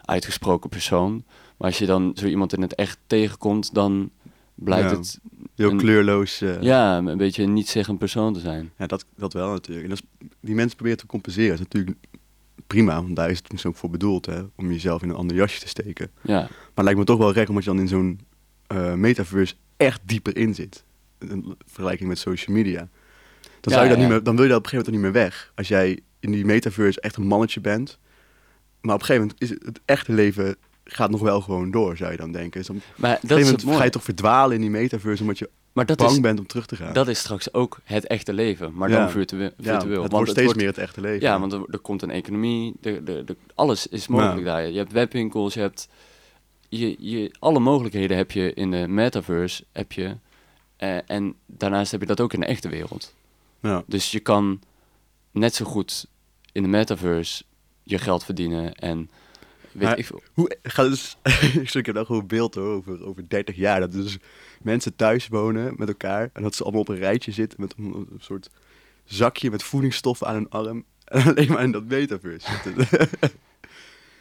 [0.05, 1.25] uitgesproken persoon.
[1.57, 4.11] Maar als je dan zo iemand in het echt tegenkomt, dan
[4.55, 4.97] blijkt Ja.
[4.97, 5.21] het
[5.57, 6.41] Heel een- kleurloos.
[6.41, 8.71] eh, ja, een beetje een niet-zeggend persoon te zijn.
[8.79, 9.83] ja, dat, dat wel natuurlijk.
[9.85, 11.49] En dat is, die mensen proberen te compenseren.
[11.51, 11.97] Dat is natuurlijk
[12.67, 15.37] prima, want daar is het misschien ook voor bedoeld, hè, om jezelf in een ander
[15.37, 16.11] jasje te steken.
[16.23, 18.21] Ja, Maar het lijkt me toch wel gek omdat je dan in zo'n
[18.77, 20.85] eh, metaverse echt dieper in zit.
[21.19, 22.89] In vergelijking met social media.
[23.61, 25.15] Dan, zou je dat niet meer, dan wil je dat op een gegeven moment toch
[25.15, 25.53] niet meer weg.
[25.55, 27.99] Als jij in die metaverse echt een mannetje bent.
[28.81, 31.97] Maar op een gegeven moment is het, het echte leven gaat nog wel gewoon door,
[31.97, 32.61] zou je dan denken.
[32.61, 35.39] Dus op een maar dat gegeven moment ga je toch verdwalen in die metaverse omdat
[35.39, 36.93] je Maar dat bang is, bent om terug te gaan.
[36.93, 38.99] dat is straks ook het echte leven, maar Ja.
[38.99, 39.51] dan virtueel.
[39.57, 41.21] ja, het Want wordt steeds meer het echte leven.
[41.21, 42.75] Ja, want er, er komt een economie,
[43.55, 44.71] alles is mogelijk daar.
[44.71, 45.89] Je hebt webwinkels, je hebt...
[46.79, 50.17] Je, je, alle mogelijkheden heb je in de metaverse, heb je.
[50.77, 53.15] Eh, en daarnaast heb je dat ook in de echte wereld.
[53.61, 53.83] Ja.
[53.87, 54.61] Dus je kan
[55.31, 56.07] net zo goed
[56.53, 57.45] in de metaverse
[57.83, 59.11] je geld verdienen en
[59.73, 60.23] weet Maar- ik veel.
[60.33, 61.17] Hoe, ga dus,
[61.73, 63.81] ik daar gewoon een beeld hoor, over, over 30 jaar.
[63.81, 64.19] Dat dus
[64.63, 66.31] mensen thuis wonen met elkaar.
[66.33, 68.51] En dat ze allemaal op een rijtje zitten met een, een soort
[69.05, 70.85] zakje met voedingsstoffen aan hun arm.
[71.05, 72.99] En alleen maar in dat metaverse zitten.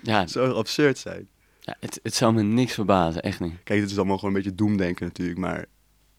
[0.02, 1.28] Ja, dat zou absurd zijn.
[1.64, 3.54] Ja, het, het zou me niks verbazen, echt niet.
[3.64, 5.40] Kijk, dit is allemaal gewoon een beetje doemdenken natuurlijk.
[5.40, 5.66] Maar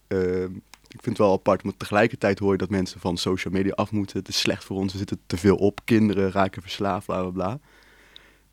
[0.06, 0.54] ehm,
[0.88, 1.62] ik vind het wel apart.
[1.62, 4.18] Want tegelijkertijd hoor je dat mensen van social media af moeten.
[4.18, 5.80] Het is slecht voor ons, we zitten te veel op.
[5.84, 7.60] Kinderen raken verslaafd, bla bla bla.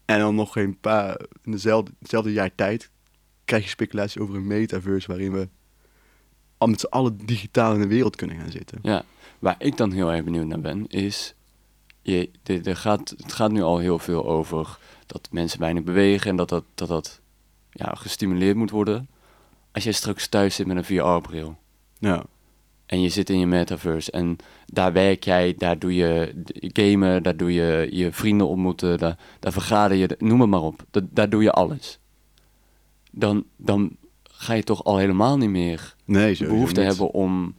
[0.06, 2.90] En dan nog geen paar, in dezelfde, hetzelfde jaar tijd
[3.46, 5.50] krijg je speculatie over een metaverse waarin we
[6.58, 8.80] al met z'n allen digitaal in de wereld kunnen gaan zitten.
[8.82, 9.04] Ja,
[9.40, 11.34] waar ik dan heel erg benieuwd naar ben, is...
[12.02, 14.78] Je, de, de gaat, het gaat nu al heel veel over
[15.12, 17.20] dat mensen weinig bewegen en dat dat, dat, dat
[17.72, 19.10] ja, gestimuleerd moet worden.
[19.72, 21.58] Als jij straks thuis zit met een VR-bril
[22.00, 22.24] Ja,
[22.86, 26.34] en je zit in je metaverse en daar werk jij, daar doe je
[26.74, 30.86] gamen, daar doe je je vrienden ontmoeten, daar, daar vergader je, noem het maar op.
[30.92, 32.00] Dat, daar doe je alles.
[33.12, 36.90] Dan, dan ga je toch al helemaal niet meer nee, behoefte niet.
[36.90, 37.56] hebben om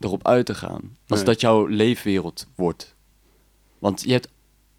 [0.00, 0.96] erop uit te gaan.
[1.08, 1.28] Als Nee.
[1.28, 2.94] dat jouw leefwereld wordt.
[3.78, 4.28] Want je hebt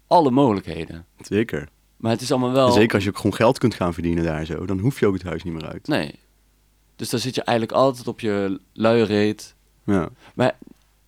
[0.06, 1.06] alle mogelijkheden.
[1.20, 1.68] Zeker.
[2.00, 2.66] Maar het is allemaal wel...
[2.66, 4.66] En Zeker als je ook gewoon geld kunt gaan verdienen daar zo.
[4.66, 5.86] Dan hoef je ook het huis niet meer uit.
[5.86, 6.14] Nee.
[6.96, 9.54] Dus dan zit je eigenlijk altijd op je luie reet.
[9.84, 10.56] Ja, Maar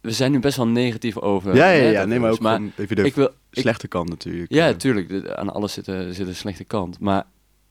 [0.01, 1.55] we zijn nu best wel negatief over...
[1.55, 4.53] ja, ja, ja, nee, maar ook even de ik wil, ik, slechte kant natuurlijk.
[4.53, 5.29] Ja, Eh, tuurlijk.
[5.29, 6.99] aan alles zit, er- zit een slechte kant.
[7.01, 7.25] Maar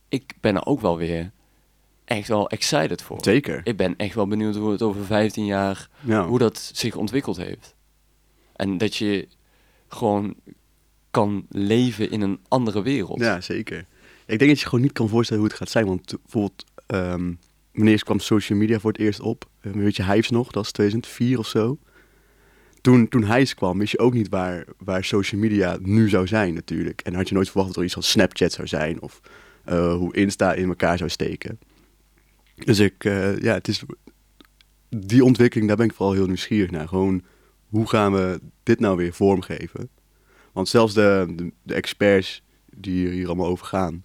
[0.09, 1.31] ik ben er ook wel weer
[2.05, 3.17] echt wel excited voor.
[3.21, 3.61] Zeker.
[3.63, 6.25] Ik ben echt wel benieuwd hoe het over 15 jaar Ja.
[6.27, 7.75] hoe dat zich ontwikkeld heeft.
[8.55, 9.27] En dat je
[9.87, 10.35] gewoon
[11.11, 13.19] kan leven in een andere wereld.
[13.19, 13.85] Ja, zeker.
[14.25, 15.85] Ik denk dat je gewoon niet kan voorstellen hoe het gaat zijn.
[15.85, 17.31] Want bijvoorbeeld, ehm
[17.73, 19.49] wanneer kwam social media voor het eerst op?
[19.61, 20.51] Eh, weet je, Hives nog?
[20.51, 21.77] Dat is 2004 of zo.
[22.81, 26.53] toen, toen Hijs kwam, wist je ook niet waar, waar social media nu zou zijn
[26.53, 27.01] natuurlijk.
[27.01, 29.21] En had je nooit verwacht dat er iets als Snapchat zou zijn of
[29.63, 31.59] eh, hoe Insta in elkaar zou steken.
[32.55, 33.83] Dus ik, eh, ja, het is
[34.89, 36.87] die ontwikkeling, daar ben ik vooral heel nieuwsgierig naar.
[36.87, 37.23] Gewoon,
[37.67, 39.89] hoe gaan we dit nou weer vormgeven?
[40.51, 44.03] Want zelfs de, de, de experts die hier allemaal over gaan,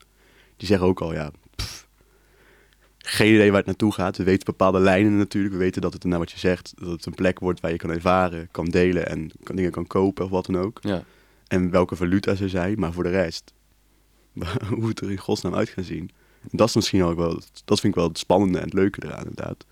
[0.57, 1.89] die zeggen ook al, ja, pff,
[2.99, 4.17] geen idee waar het naartoe gaat.
[4.17, 5.55] We weten bepaalde lijnen natuurlijk.
[5.55, 7.77] We weten dat het, nou wat je zegt, dat het een plek wordt waar je
[7.77, 10.79] kan ervaren, kan delen en kan, dingen kan kopen of wat dan ook.
[10.83, 11.05] Ja.
[11.47, 13.53] En welke valuta's er zijn, maar voor de rest,
[14.75, 16.11] hoe het er in godsnaam uit gaat zien.
[16.43, 19.05] En dat is misschien ook wel, dat vind ik wel het spannende en het leuke
[19.05, 19.65] eraan inderdaad.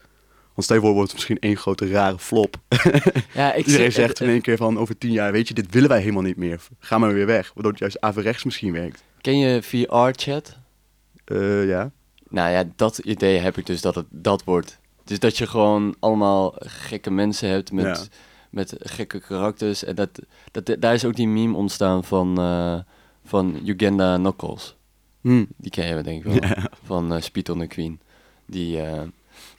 [0.54, 2.56] Want stel je voor, wordt het misschien één grote rare flop.
[3.34, 5.70] Ja, ik Iedereen zeg- zegt in één keer van over tien jaar, weet je, dit
[5.74, 6.60] willen wij helemaal niet meer.
[6.78, 7.50] Ga maar weer weg.
[7.54, 9.02] Waardoor het juist averechts misschien werkt.
[9.20, 10.58] Ken je VR-chat?
[11.24, 11.90] Eh, ja.
[12.28, 14.78] Nou ja, dat idee heb ik dus dat het dat wordt.
[15.04, 18.16] Dus dat je gewoon allemaal gekke mensen hebt met, Ja.
[18.50, 19.84] met gekke karakters.
[19.84, 20.10] En dat,
[20.50, 22.78] dat, daar is ook die meme ontstaan van, eh
[23.24, 24.76] van Uganda Knuckles.
[25.20, 25.44] Hm.
[25.56, 26.34] Die ken je denk ik wel.
[26.50, 26.70] Ja.
[26.84, 28.00] Van eh Speed on the Queen.
[28.46, 28.80] Die,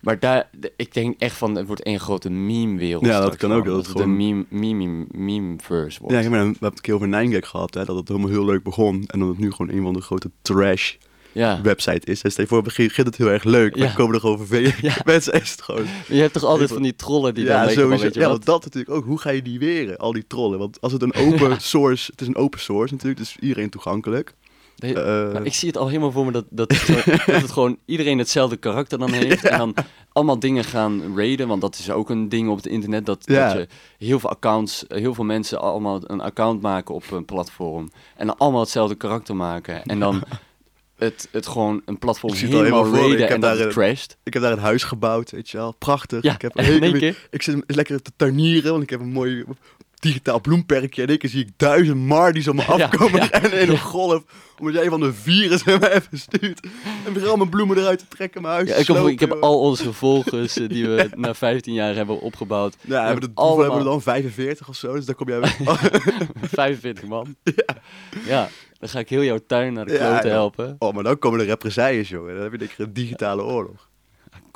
[0.06, 3.06] maar daar, de- ik denk echt van, het wordt één grote meme-wereld.
[3.06, 3.78] Ja, dat kan ook, gewoon.
[3.78, 6.16] dat het het een meme, meme, meme-verse wordt.
[6.16, 8.08] Ja, ik ben- we hebben het een keer over Nine gag gehad, hè, dat het
[8.08, 9.04] helemaal heel leuk begon.
[9.08, 10.94] En dat het nu gewoon een van de grote trash
[11.32, 11.62] ja.
[11.62, 12.22] website is.
[12.22, 13.76] En stel je voor, begin begint het heel erg leuk.
[13.78, 13.94] Maar Ja.
[13.94, 14.96] komen er over veel Ja.
[15.06, 15.86] mensen is het gewoon...
[16.08, 18.04] Je hebt toch altijd van die trollen die dan ja, sowieso.
[18.04, 19.06] weet je Ja, want dat natuurlijk ook.
[19.06, 20.60] Hoe ga je die weren, al die trollen?
[20.60, 22.12] Want als het een open source...
[22.12, 24.34] Het is een open source natuurlijk, dus iedereen toegankelijk.
[24.76, 28.18] De- Eh, ik zie het al helemaal voor me dat, dat, dat het gewoon iedereen
[28.18, 29.46] hetzelfde karakter dan heeft.
[29.46, 29.74] En dan
[30.12, 31.48] allemaal dingen gaan raiden.
[31.48, 33.06] Want dat is ook een ding op het internet.
[33.06, 33.54] Dat, Ja.
[33.54, 33.68] dat je
[34.06, 37.90] heel veel accounts, heel veel mensen allemaal een account maken op een platform.
[38.16, 39.84] En dan allemaal hetzelfde karakter maken.
[39.84, 40.24] En dan
[40.96, 44.18] het, het gewoon een platform helemaal helemaal raiden Ik heb en dat het crasht.
[44.24, 45.72] Ik heb daar een huis gebouwd, weet je wel.
[45.72, 46.24] Prachtig.
[46.24, 46.56] Ja, ik, heb
[47.30, 49.44] ik zit lekker te tuinieren, want ik heb een mooi
[50.00, 51.06] digitaal bloemperkje.
[51.06, 53.32] En keer zie ik duizend mardies op me Ja, afkomen ja.
[53.32, 54.24] en in een golf.
[54.60, 56.68] Omdat jij van de virus hem even stuurt.
[57.06, 59.32] En begin al mijn bloemen eruit te trekken, mijn huis Ja, ik, heb, ik heb
[59.32, 62.76] al onze volgers eh, die we na 15 jaar hebben opgebouwd.
[62.82, 64.02] Ja, hebben we, hebben hebben we dan?
[64.02, 64.94] 45 of zo?
[64.94, 65.58] Dus daar kom jij weg.
[66.42, 67.36] 45 man.
[68.26, 68.50] Ja.
[68.80, 70.36] dan ga ik heel jouw tuin naar de Ja, kloten ja.
[70.36, 70.76] helpen.
[70.80, 72.28] Oh, maar dan komen de represailles, joh.
[72.28, 73.90] Dan heb je ik een digitale oorlog.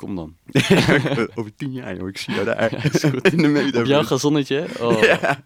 [0.00, 0.34] Kom dan.
[1.34, 2.08] Over tien jaar, joh.
[2.08, 2.72] Ik zie jou daar.
[3.32, 3.78] In de metaverse.
[3.80, 4.66] Op jouw gazonnetje?
[4.80, 5.02] Oh.
[5.02, 5.44] Ja.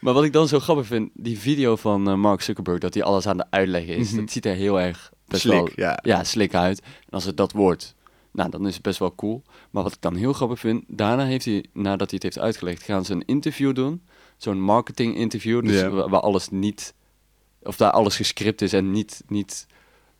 [0.00, 3.02] Maar wat ik dan zo grappig vind, die video van eh, Mark Zuckerberg, dat hij
[3.02, 4.20] alles aan het uitleggen is, Mhm.
[4.20, 5.98] dat ziet er heel erg best Slik, wel ja.
[6.02, 6.80] ja, slik uit.
[6.80, 7.94] En als het dat wordt,
[8.32, 9.42] nou, dan is het best wel cool.
[9.70, 12.82] Maar wat ik dan heel grappig vind, daarna heeft hij, nadat hij het heeft uitgelegd,
[12.82, 14.02] gaan ze een interview doen.
[14.36, 16.94] Zo'n marketing interview, dus waar alles niet,
[17.62, 19.66] of daar alles gescript is en niet, niet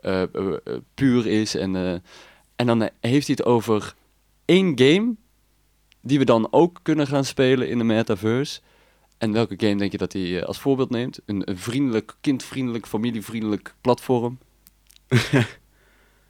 [0.01, 1.55] eh, eh, eh, puur is.
[1.55, 1.95] En, eh,
[2.57, 3.95] en dan eh, heeft hij het over
[4.45, 5.15] één game,
[6.01, 8.61] die we dan ook kunnen gaan spelen in de metaverse.
[9.19, 11.19] En welke game denk je dat hij eh, als voorbeeld neemt?
[11.27, 14.39] Een, een vriendelijk, kindvriendelijk, familievriendelijk platform?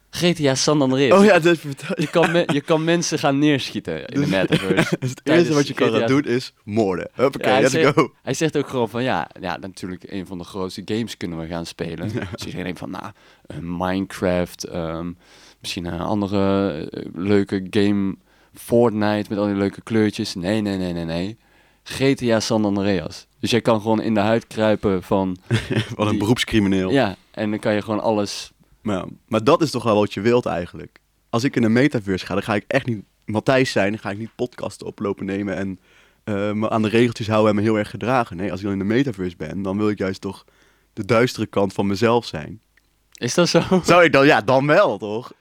[0.09, 1.19] GTA San Andreas.
[1.19, 4.97] Oh ja, dat vertel je, kan me- je kan mensen gaan neerschieten in de metaverse.
[4.99, 7.09] Dus het eerste wat je kan gaan doen is moorden.
[7.13, 8.13] Hoppakee, Ja, hij let's zegt- go.
[8.23, 11.47] Hij zegt ook gewoon van ja, ja, natuurlijk een van de grootste games kunnen we
[11.47, 12.09] gaan spelen.
[12.13, 13.11] Dus iedereen denkt van nou,
[13.45, 15.11] eh, Minecraft, ehm,
[15.59, 18.15] misschien een andere eh, leuke game,
[18.53, 20.35] Fortnite met al die leuke kleurtjes.
[20.35, 21.37] Nee, nee, nee, nee, nee.
[21.83, 23.27] GTA San Andreas.
[23.39, 25.37] Dus jij kan gewoon in de huid kruipen van
[25.95, 26.89] Wat een Die- beroepscrimineel.
[26.91, 28.51] ja, en dan kan je gewoon alles.
[28.81, 30.99] Maar, maar dat is toch wel wat je wilt eigenlijk.
[31.29, 33.91] Als ik in een metaverse ga, dan ga ik echt niet Matthijs zijn.
[33.91, 35.79] Dan ga ik niet podcasten oplopen nemen en
[36.23, 38.37] eh, me aan de regeltjes houden en me heel erg gedragen.
[38.37, 40.45] Nee, als ik dan in de metaverse ben, dan wil ik juist toch
[40.93, 42.59] de duistere kant van mezelf zijn.
[43.13, 43.61] Is dat zo?
[43.83, 44.25] Zou ik dan?
[44.25, 45.31] Ja, dan wel, toch?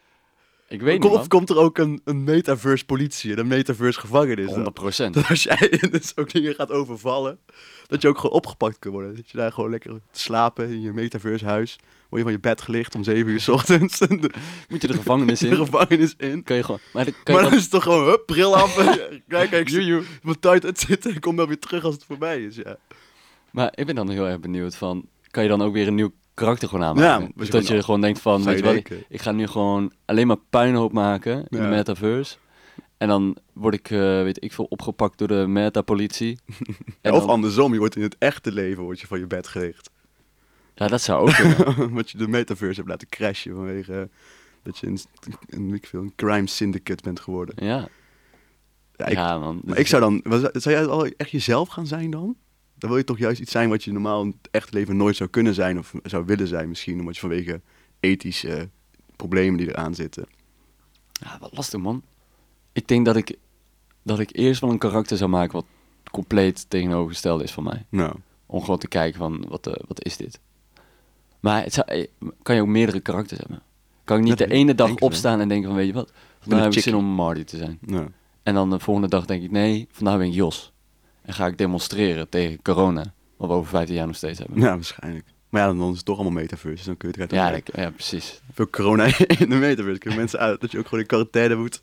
[0.69, 1.19] Ik weet Kom- niet.
[1.21, 4.51] of komt er ook een, een metaverse politie, een metaverse gevangenis?
[4.51, 4.75] man.
[5.09, 5.11] 100%.
[5.11, 7.39] Dat als jij dus ook dingen gaat overvallen,
[7.87, 9.17] dat je ook gewoon opgepakt kunt worden.
[9.17, 11.77] Dat je daar gewoon lekker te slapen in je metaverse huis.
[12.09, 13.99] Word je van je bed gelicht om 7 uur 's ochtends.
[13.99, 14.07] de,
[14.69, 15.57] Moet je de gevangenis de in?
[15.57, 16.43] gevangenis in.
[16.43, 16.81] Kan je gewoon.
[16.93, 18.79] Maar dan kan Maar dan is het toch gewoon, hup, bril af.
[18.79, 20.03] en- Kijk, Joejoe.
[20.23, 21.15] mijn tijd uit zitten.
[21.15, 22.57] Ik kom dan weer terug als het voorbij is.
[22.57, 22.77] Ja.
[23.51, 26.13] Maar ik ben dan heel erg benieuwd van, kan je dan ook weer een nieuw
[26.37, 27.27] karakter gewoon aanmaken?
[27.27, 28.75] Ja, dus dat je gewoon denkt van, weet je wat,
[29.09, 32.37] ik, ga nu gewoon alleen maar puinhoop maken in de metaverse.
[32.99, 36.39] En dan word ik, eh, weet ik veel, opgepakt door de metapolitie.
[37.03, 39.91] Of dan- andersom, je wordt in het echte leven word je van je bed gelicht.
[40.75, 41.77] Ja, dat zou ook kunnen.
[41.89, 44.03] Omdat je de metaverse hebt laten crashen vanwege eh,
[44.63, 44.99] dat je een,
[45.49, 47.67] een, ik veel, een crime syndicate bent geworden.
[47.67, 47.89] ja.
[48.99, 49.61] Ja, ik, ja, man.
[49.65, 52.37] Maar ik zou dan, was- zou jij al echt jezelf gaan zijn dan?
[52.79, 55.17] Dan wil je toch juist iets zijn wat je normaal in het echte leven nooit
[55.17, 57.61] zou kunnen zijn of zou willen zijn misschien, omdat je vanwege
[58.01, 58.69] ethische
[59.17, 60.27] problemen die eraan zitten.
[61.13, 62.03] Ja, wat lastig, man.
[62.73, 63.37] Ik denk dat ik,
[64.03, 65.67] dat ik eerst wel een karakter zou maken wat
[66.11, 67.85] compleet tegenovergestelde is van mij.
[67.89, 68.15] Nou,
[68.47, 70.41] Om gewoon te kijken van, wat, eh, wat is dit?
[71.41, 72.07] Maar het zou, eh,
[72.43, 73.63] kan je ook meerdere karakters hebben?
[74.05, 76.13] Kan ik niet Dat de ene dag opstaan en denken van, weet je wat?
[76.41, 77.79] Vandaag heb ik zin om Marty te zijn.
[77.81, 78.09] nou.
[78.43, 80.73] En dan de volgende dag denk ik, nee, vandaag ben ik Jos.
[81.27, 83.05] En ga ik demonstreren tegen corona.
[83.37, 84.61] Wat we over 15 jaar nog steeds hebben.
[84.61, 85.27] ja, waarschijnlijk.
[85.49, 86.77] Maar ja, dan is het toch allemaal metaverse.
[86.77, 88.41] Dus dan kun je het Ja, eruit dat- ja, precies.
[88.53, 89.05] Veel corona
[89.39, 89.99] in de metaverse.
[89.99, 91.83] Kunnen mensen uit dat je ook gewoon in quarantaine moet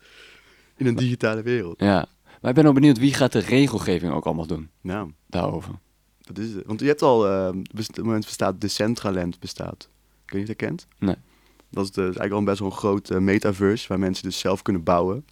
[0.76, 1.80] in een digitale wereld.
[1.80, 2.06] Ja.
[2.40, 5.74] Maar ik ben ook benieuwd, wie gaat de regelgeving ook allemaal doen Nou, daarover?
[6.20, 6.66] dat is het.
[6.66, 9.88] Want je hebt al, eh, best- op het moment bestaat Decentraland bestaat.
[10.24, 10.86] Kun je het herkent?
[10.98, 11.16] Nee.
[11.70, 14.24] Dat is, de, is eigenlijk al een best wel een groot eh, metaverse waar mensen
[14.24, 15.24] dus zelf kunnen bouwen.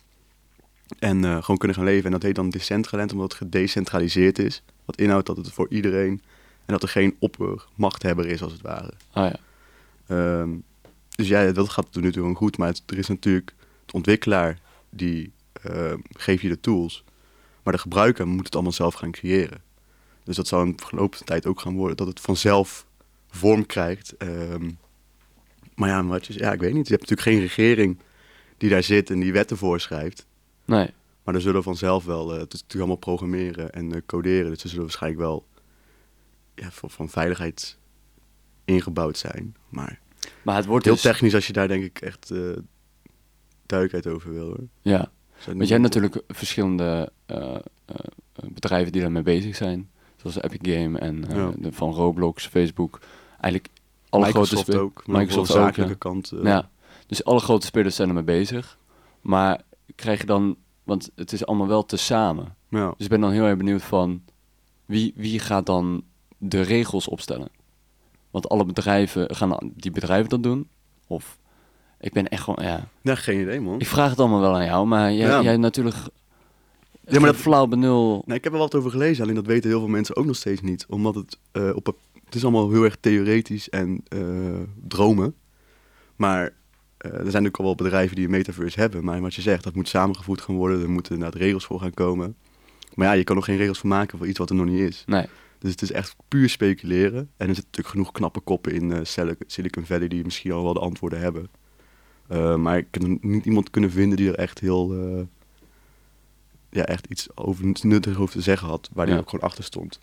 [0.98, 2.04] En eh, gewoon kunnen gaan leven.
[2.04, 4.62] En dat heet dan Decentraland omdat het gedecentraliseerd is.
[4.84, 6.22] Wat inhoudt dat het voor iedereen
[6.64, 8.92] en dat er geen oppermachthebber is als het ware.
[9.14, 9.36] Oh ja.
[10.06, 10.50] Ehm,
[11.16, 12.58] dus ja, dat gaat tot nu toe gewoon goed.
[12.58, 13.54] Maar het- er is natuurlijk
[13.86, 14.58] de ontwikkelaar
[14.90, 17.04] die ehm, geeft je de tools.
[17.62, 19.62] Maar de gebruiker moet het allemaal zelf gaan creëren.
[20.24, 21.96] Dus dat zou in de verloop tijd ook gaan worden.
[21.96, 22.86] Dat het vanzelf
[23.30, 24.16] vorm krijgt.
[24.16, 24.70] Ehm,
[25.74, 26.88] maar ja, wat je, ja, ik weet niet.
[26.88, 27.98] Je hebt natuurlijk geen regering
[28.56, 30.26] die daar zit en die wetten voorschrijft.
[30.72, 30.90] Nee.
[31.24, 34.50] Maar er zullen vanzelf wel, eh, het is natuurlijk allemaal programmeren en eh, coderen.
[34.50, 35.46] Dus er zullen waarschijnlijk wel
[36.54, 37.78] ja, van, van veiligheid
[38.64, 39.56] ingebouwd zijn.
[39.68, 40.00] Maar
[40.42, 41.02] Maar het wordt heel dus...
[41.02, 42.38] technisch als je daar denk ik echt eh
[43.66, 44.66] duidelijkheid over wil hoor.
[44.82, 45.10] Ja.
[45.46, 47.12] Want je hebt natuurlijk verschillende
[48.52, 49.90] bedrijven die daarmee bezig zijn.
[50.16, 51.52] Zoals Epic Game en Ja.
[51.56, 53.00] de, van Roblox, Facebook.
[53.40, 53.68] Eigenlijk
[54.08, 55.06] alle Microsoft grote ook.
[55.06, 55.94] Microsoft voor ook, ja.
[55.98, 56.32] kant.
[56.42, 56.70] Ja,
[57.06, 58.78] dus alle grote spelers zijn ermee bezig.
[59.20, 59.60] Maar
[59.94, 62.54] krijg je dan, want het is allemaal wel tezamen.
[62.68, 62.86] ja.
[62.96, 64.22] Dus ik ben dan heel erg benieuwd van
[64.86, 66.02] wie, wie gaat dan
[66.38, 67.48] de regels opstellen?
[68.30, 70.68] Want alle bedrijven, gaan die bedrijven dat doen?
[71.06, 71.38] Of
[72.00, 72.88] ik ben echt gewoon, ja.
[73.00, 73.80] Ja, geen idee man.
[73.80, 75.42] Ik vraag het allemaal wel aan jou, maar jij, Ja.
[75.42, 75.96] jij natuurlijk.
[77.06, 78.22] Ja, maar dat- flauw benul.
[78.26, 80.36] Nee, ik heb er wat over gelezen, alleen dat weten heel veel mensen ook nog
[80.36, 80.86] steeds niet.
[80.88, 81.86] Omdat het eh, op
[82.24, 85.34] het is allemaal heel erg theoretisch en eh, dromen.
[86.16, 86.52] Maar
[87.02, 89.04] er zijn natuurlijk al wel bedrijven die een metaverse hebben.
[89.04, 90.82] Maar wat je zegt, dat moet samengevoegd gaan worden.
[90.82, 92.36] Er moeten inderdaad regels voor gaan komen.
[92.94, 94.80] Maar ja, je kan nog geen regels voor maken voor iets wat er nog niet
[94.80, 95.04] is.
[95.06, 95.26] Nee,
[95.58, 97.16] Dus het is echt puur speculeren.
[97.18, 99.00] En er zitten natuurlijk genoeg knappe koppen in eh,
[99.46, 101.48] Silicon- Valley die misschien al wel de antwoorden hebben.
[102.28, 104.92] Eh, maar ik heb niet iemand kunnen vinden die er echt heel...
[104.94, 105.22] eh,
[106.70, 109.20] ja, echt iets over nuttig over te zeggen had, waar die Ja.
[109.20, 109.98] ook gewoon achter stond.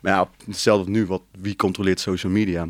[0.00, 2.68] Maar ja, hetzelfde nu, wat, wie controleert social media?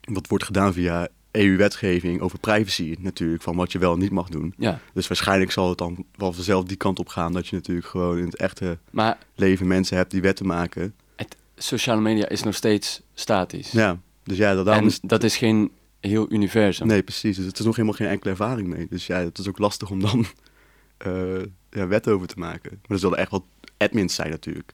[0.00, 1.08] Dat wordt gedaan via
[1.38, 4.54] EU-wetgeving over privacy natuurlijk, van wat je wel en niet mag doen.
[4.56, 4.80] ja.
[4.92, 8.18] Dus waarschijnlijk zal het dan wel vanzelf die kant op gaan, dat je natuurlijk gewoon
[8.18, 10.94] in het echte Maar leven mensen hebt die wetten maken.
[11.16, 13.70] het, sociale media is nog steeds statisch.
[13.70, 15.00] Ja, dus ja, dat, en is...
[15.02, 15.70] dat is geen
[16.00, 16.86] heel universum.
[16.86, 17.36] Nee, precies.
[17.36, 18.86] Dus het is nog helemaal geen enkele ervaring mee.
[18.90, 20.26] Dus ja, het is ook lastig om dan
[20.98, 22.70] eh ja, wetten over te maken.
[22.70, 23.46] Maar er zullen echt wel
[23.76, 24.72] admins zijn natuurlijk.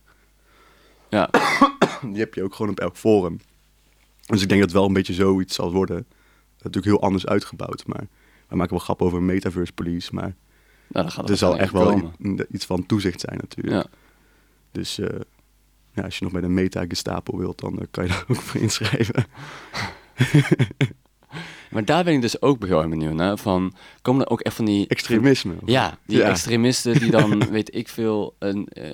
[1.08, 1.30] Ja,
[2.12, 3.40] Die heb je ook gewoon op elk forum.
[4.26, 6.06] Dus ik denk dat het wel een beetje zoiets zal worden.
[6.64, 8.06] Natuurlijk heel anders uitgebouwd, maar...
[8.48, 10.34] We maken wel grappen over een metaverse police, maar
[10.88, 12.46] nou, gaat er zal echt wel komen.
[12.50, 13.76] iets van toezicht zijn natuurlijk.
[13.76, 13.90] Ja.
[14.72, 15.20] Dus eh,
[15.92, 18.36] ja, als je nog bij de meta Gestapo wilt, dan eh, kan je daar ook
[18.36, 19.24] voor inschrijven.
[21.70, 23.38] Maar daar ben ik dus ook heel erg benieuwd naar.
[23.38, 24.86] Van, komen er ook echt van die...
[24.88, 25.54] Extremisme.
[25.64, 26.28] Ja, die Ja.
[26.28, 28.90] extremisten die dan, weet ik veel, een eh,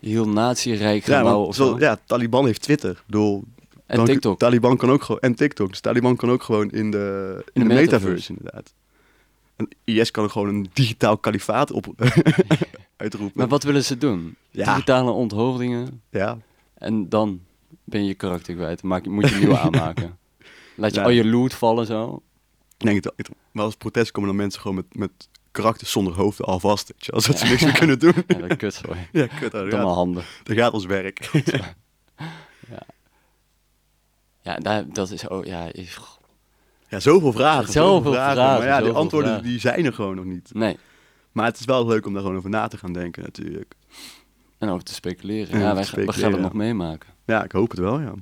[0.00, 1.78] heel nazi-rijk gaan Ja, bouwen want of zo, zo.
[1.84, 2.90] ja, Taliban heeft Twitter.
[2.90, 3.44] Ik bedoel,
[3.88, 4.38] en dan- TikTok.
[4.38, 5.68] Taliban kan ook gewoon en TikTok.
[5.68, 8.00] Dus Taliban kan ook gewoon in de, in de de, metaverse.
[8.00, 8.32] metaverse.
[8.32, 8.74] inderdaad.
[9.56, 11.86] En IS kan gewoon een digitaal kalifaat op
[12.96, 13.32] uitroepen.
[13.38, 14.36] Maar wat willen ze doen?
[14.50, 14.64] Ja.
[14.74, 16.02] Digitale onthoofdingen.
[16.10, 16.38] Ja,
[16.74, 17.40] En dan
[17.84, 18.82] ben je je karakter kwijt.
[18.82, 20.18] Maak, je- moet je nieuwe aanmaken.
[20.76, 21.04] Laat je Ja.
[21.06, 22.22] al je loot vallen zo.
[22.78, 25.10] ik denk het Maar als protest komen dan mensen gewoon met, met
[25.50, 26.88] karakters zonder hoofd alvast.
[26.88, 28.12] Weet je, als dat ze niks meer kunnen doen.
[28.26, 28.94] Ja, dat kut zo.
[29.12, 30.24] ja, kut, Domme gaat, handen.
[30.42, 31.18] daar gaat ons werk.
[32.70, 32.82] Ja,
[34.56, 35.44] daar, dat is ook...
[35.44, 35.98] Ja, is-
[36.88, 37.72] ja, zoveel vragen.
[37.72, 39.48] Zoveel vragen, Maar ja, die zoveel antwoorden vragen.
[39.48, 40.50] die zijn er gewoon nog niet.
[40.54, 40.78] nee.
[41.32, 43.74] Maar het is wel leuk om daar gewoon over na te gaan denken natuurlijk.
[44.58, 45.52] En over te speculeren.
[45.54, 47.08] En Ja, wij, gaan- we gaan het nog meemaken.
[47.26, 48.12] Ja, ik hoop het wel, ja.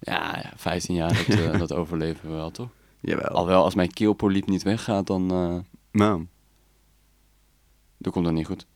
[0.00, 2.68] Ja, ja 15 jaar, dat, eh, dat overleven we wel, toch?
[3.00, 3.28] Jawel.
[3.28, 5.56] Al wel, als mijn keelpoliep niet weggaat, dan, eh
[6.00, 6.26] Nou,
[7.98, 8.66] dan komt dat niet goed.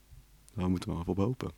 [0.54, 1.50] daar moeten we wel op hopen.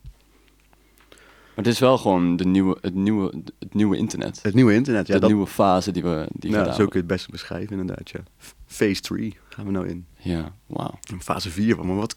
[1.55, 4.39] Maar dit is wel gewoon de nieuwe, het, nieuwe, het nieuwe internet.
[4.43, 6.91] Het nieuwe internet, ja, de dat, nieuwe fase die we die ja, daar zo kun
[6.91, 8.19] je het best beschrijven inderdaad, ja.
[8.65, 10.05] Phase 3 gaan we nou in.
[10.17, 10.99] Ja, wauw.
[11.19, 12.15] Fase 4, maar wat,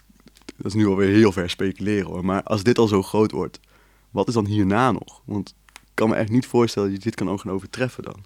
[0.57, 2.25] dat is nu alweer heel ver speculeren hoor.
[2.25, 3.61] Maar als dit al zo groot wordt,
[4.11, 5.23] wat is dan hierna nog?
[5.25, 8.25] Want ik kan me echt niet voorstellen dat je dit kan ook gaan overtreffen dan.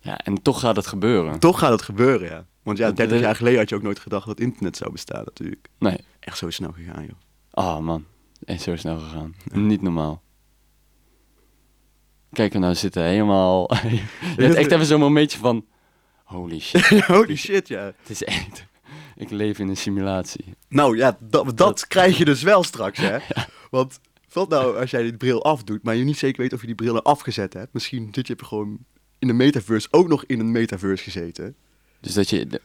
[0.00, 1.38] Ja, en toch gaat het gebeuren.
[1.38, 2.46] Toch gaat het gebeuren, ja.
[2.62, 4.92] Want ja, Want 30 de- jaar geleden had je ook nooit gedacht dat internet zou
[4.92, 5.68] bestaan natuurlijk.
[5.78, 5.98] Nee.
[6.20, 7.14] Echt zo snel gegaan, joh.
[7.50, 8.04] Ah, man.
[8.44, 9.34] En zo snel gegaan.
[9.52, 10.22] Niet normaal.
[12.32, 13.74] Kijk, we nou zitten helemaal...
[14.36, 15.66] je hebt echt even zo'n momentje van...
[16.24, 17.84] Holy shit, Holy shit, ja.
[17.84, 18.66] het is echt...
[19.16, 20.44] Ik leef in een simulatie.
[20.68, 23.18] Nou ja, dat, dat, krijg je dus wel straks, hè.
[23.70, 24.00] Want
[24.32, 26.74] wat nou als jij die bril afdoet, maar je niet zeker weet of je die
[26.74, 27.72] bril afgezet hebt.
[27.72, 28.78] Misschien zit je gewoon
[29.18, 31.56] in de metaverse ook nog in een metaverse gezeten.
[32.00, 32.60] Dus dat je,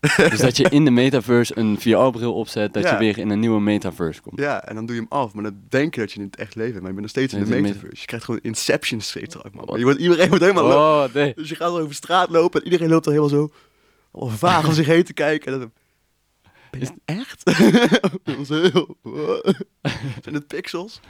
[0.30, 2.92] dus dat je in de metaverse een VR-bril opzet, dat Ja.
[2.92, 4.38] je weer in een nieuwe metaverse komt.
[4.40, 6.36] Ja, en dan doe je hem af, maar dan denk je dat je in het
[6.36, 6.82] echt leven bent.
[6.82, 8.00] Maar je bent nog steeds in de Nee, in de metaverse.
[8.00, 9.64] Je krijgt gewoon Inception terug, man.
[9.66, 9.78] Wat?
[9.78, 10.64] Je wordt, iedereen wordt helemaal...
[10.64, 11.32] lo- Oh, nee.
[11.36, 13.50] Dus je gaat over straat lopen en iedereen loopt er helemaal zo...
[14.12, 15.52] Vaag om zich heen te kijken.
[15.52, 15.72] En dan,
[16.70, 17.44] ben je het echt?
[18.24, 18.96] Dat was heel...
[20.22, 21.00] Zijn het pixels?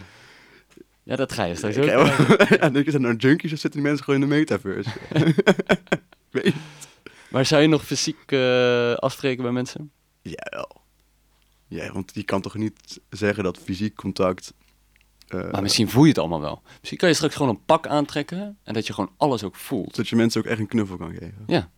[1.03, 1.85] Ja, dat ga je straks ook.
[2.49, 4.91] En dan zijn er junkies of zitten die mensen gewoon in de metaverse.
[6.31, 6.53] Weet je?
[7.31, 9.91] Maar zou je nog fysiek eh, afspreken bij mensen?
[10.23, 10.81] Jawel.
[11.69, 14.53] Ja, want je kan toch niet zeggen dat fysiek contact...
[15.29, 16.63] eh, Maar misschien voel je het allemaal wel.
[16.79, 19.97] Misschien kan je straks gewoon een pak aantrekken en dat je gewoon alles ook voelt.
[19.97, 21.45] Dat je mensen ook echt een knuffel kan geven.
[21.47, 21.71] Ja.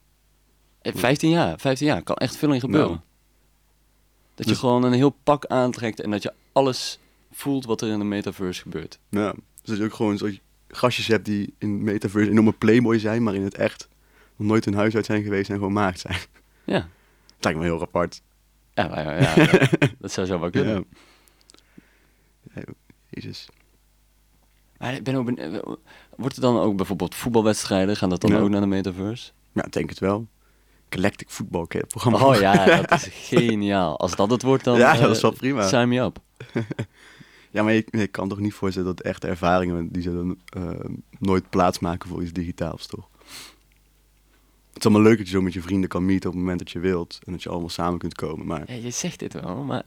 [0.83, 2.89] Eh, 15 jaar, 15 jaar, kan echt veel in gebeuren.
[2.91, 3.01] Nou.
[4.35, 6.99] Dat je Dus- gewoon een heel pak aantrekt en dat je alles
[7.33, 8.99] voelt wat er in de metaverse gebeurt.
[9.09, 9.33] Ja.
[9.33, 10.31] Dus dat je ook gewoon zo
[10.69, 13.89] gastjes hebt die in metaverse enorme playboy zijn, maar in het echt
[14.37, 16.19] nog nooit hun huis uit zijn geweest en gewoon maagd zijn.
[16.65, 16.79] Ja.
[17.27, 18.23] Dat lijkt me heel apart.
[18.75, 19.69] Ja, maar ja, ja,
[19.99, 20.85] dat zou zo wel kunnen.
[22.55, 22.63] Ja.
[23.09, 23.49] Jezus.
[24.79, 25.63] Maar ik ben ook ben- eh,
[26.17, 29.33] wordt het dan ook bijvoorbeeld voetbalwedstrijden, gaan dat dan ook naar de metaverse?
[29.53, 30.27] Ja, ik denk het wel.
[30.89, 32.27] Galactic Football, programma?
[32.27, 33.99] Oh ja, dat is geniaal.
[33.99, 35.69] Als dat het wordt, dan Ja, eh, dat is wel prima.
[35.69, 36.19] sign me up.
[37.51, 40.71] Ja, maar je kan toch niet voorstellen dat echte ervaringen, die zullen eh,
[41.19, 43.09] nooit plaatsmaken voor iets digitaals, toch?
[44.83, 46.59] Het is allemaal leuk dat je zo met je vrienden kan meeten op het moment
[46.59, 47.19] dat je wilt.
[47.25, 48.47] En dat je allemaal samen kunt komen.
[48.47, 49.83] Maar Ja, je zegt dit wel, maar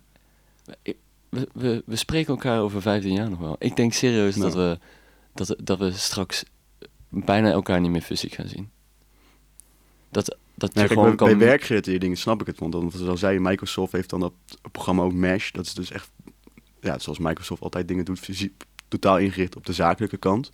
[1.29, 3.55] we, we, we, spreken elkaar over 15 jaar nog wel.
[3.59, 4.51] Ik denk serieus Nou.
[4.51, 4.79] dat, we,
[5.33, 6.43] dat, dat we straks
[7.09, 8.69] bijna elkaar niet meer fysiek gaan zien.
[10.09, 11.27] Dat, dat je Ja, kijk, bij, kan...
[11.27, 12.59] bij werkgerelateerde dingen snap ik het.
[12.59, 14.33] Want dan, zoals zei, Microsoft heeft dan dat
[14.71, 15.51] programma ook Mesh.
[15.51, 16.11] Dat is dus echt,
[16.81, 20.51] ja, zoals Microsoft altijd dingen doet, fysiek, totaal ingericht op de zakelijke kant.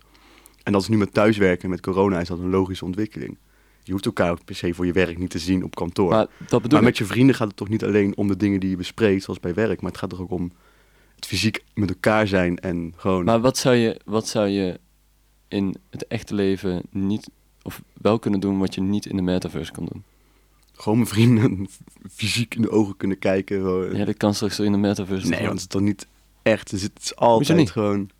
[0.62, 3.38] En dat is nu met thuiswerken en met corona is dat een logische ontwikkeling.
[3.82, 6.10] Je hoeft elkaar ook per se voor je werk niet te zien op kantoor.
[6.10, 8.76] Maar dat met je vrienden gaat het toch niet alleen om de dingen die je
[8.76, 9.80] bespreekt, zoals bij werk.
[9.80, 10.52] Maar het gaat toch ook om
[11.14, 13.24] het fysiek met elkaar zijn en gewoon...
[13.24, 14.80] Maar wat zou, je, wat zou je
[15.48, 17.30] in het echte leven niet...
[17.62, 20.02] Of wel kunnen doen wat je niet in de metaverse kan doen?
[20.72, 21.68] Gewoon mijn vrienden
[22.10, 23.56] fysiek in de ogen kunnen kijken.
[23.60, 23.96] gewoon.
[23.96, 25.28] Ja, dat kan straks in de metaverse.
[25.28, 26.06] nee, want het is toch niet
[26.42, 26.70] echt.
[26.70, 28.10] Het is, het is altijd gewoon...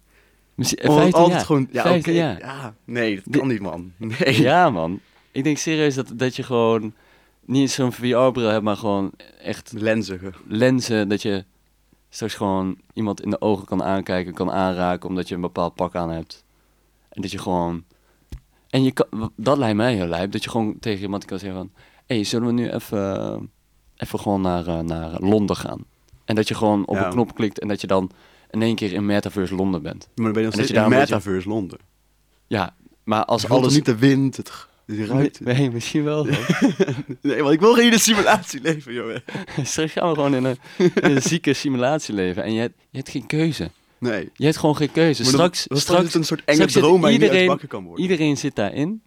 [0.55, 1.47] Misschien, Al- 15 altijd jaar.
[1.47, 1.69] gewoon...
[1.73, 2.39] Ja, 15 oké, jaar.
[2.39, 3.93] ja, nee, dat kan niet, man.
[3.97, 4.41] Nee.
[4.41, 5.01] Ja, man.
[5.33, 6.95] Ik denk serieus dat, dat je gewoon
[7.45, 10.35] niet zo'n VR-bril hebt, maar gewoon echt Lenzen.
[10.47, 11.09] lenzen.
[11.09, 11.45] Dat je
[12.09, 15.95] straks gewoon iemand in de ogen kan aankijken, kan aanraken, omdat je een bepaald pak
[15.95, 16.45] aan hebt.
[17.09, 17.85] En dat je gewoon...
[18.71, 21.59] En je kan, dat lijkt mij heel lijp, dat je gewoon tegen iemand kan zeggen
[21.59, 21.71] van...
[22.07, 23.51] Hé, hey, zullen we nu even,
[23.97, 25.85] even gewoon naar, eh, naar Londen gaan?
[26.25, 27.05] En dat je gewoon op Ja.
[27.05, 28.11] een knop klikt en dat je dan
[28.51, 30.09] in één keer in Metaverse Londen bent.
[30.15, 31.79] Maar dan ben je nog dat steeds in beetje- Metaverse Londen.
[32.47, 33.75] Ja, maar als Je alles...
[33.75, 34.67] niet de wind, het,
[35.41, 36.27] Nee, misschien wel.
[37.23, 39.23] Nee, want ik wil geen in de simulatie leven, jongen.
[39.63, 42.43] Straks gaan we gewoon in een, in een zieke simulatie leven.
[42.43, 43.71] En je hebt, je hebt geen keuze.
[43.99, 44.31] Nee.
[44.35, 45.23] Je hebt gewoon geen keuze.
[45.23, 48.03] Maar Straks, dat straks, een soort enge droom waar je iedereen- wakker kan worden.
[48.03, 49.03] iedereen zit daarin.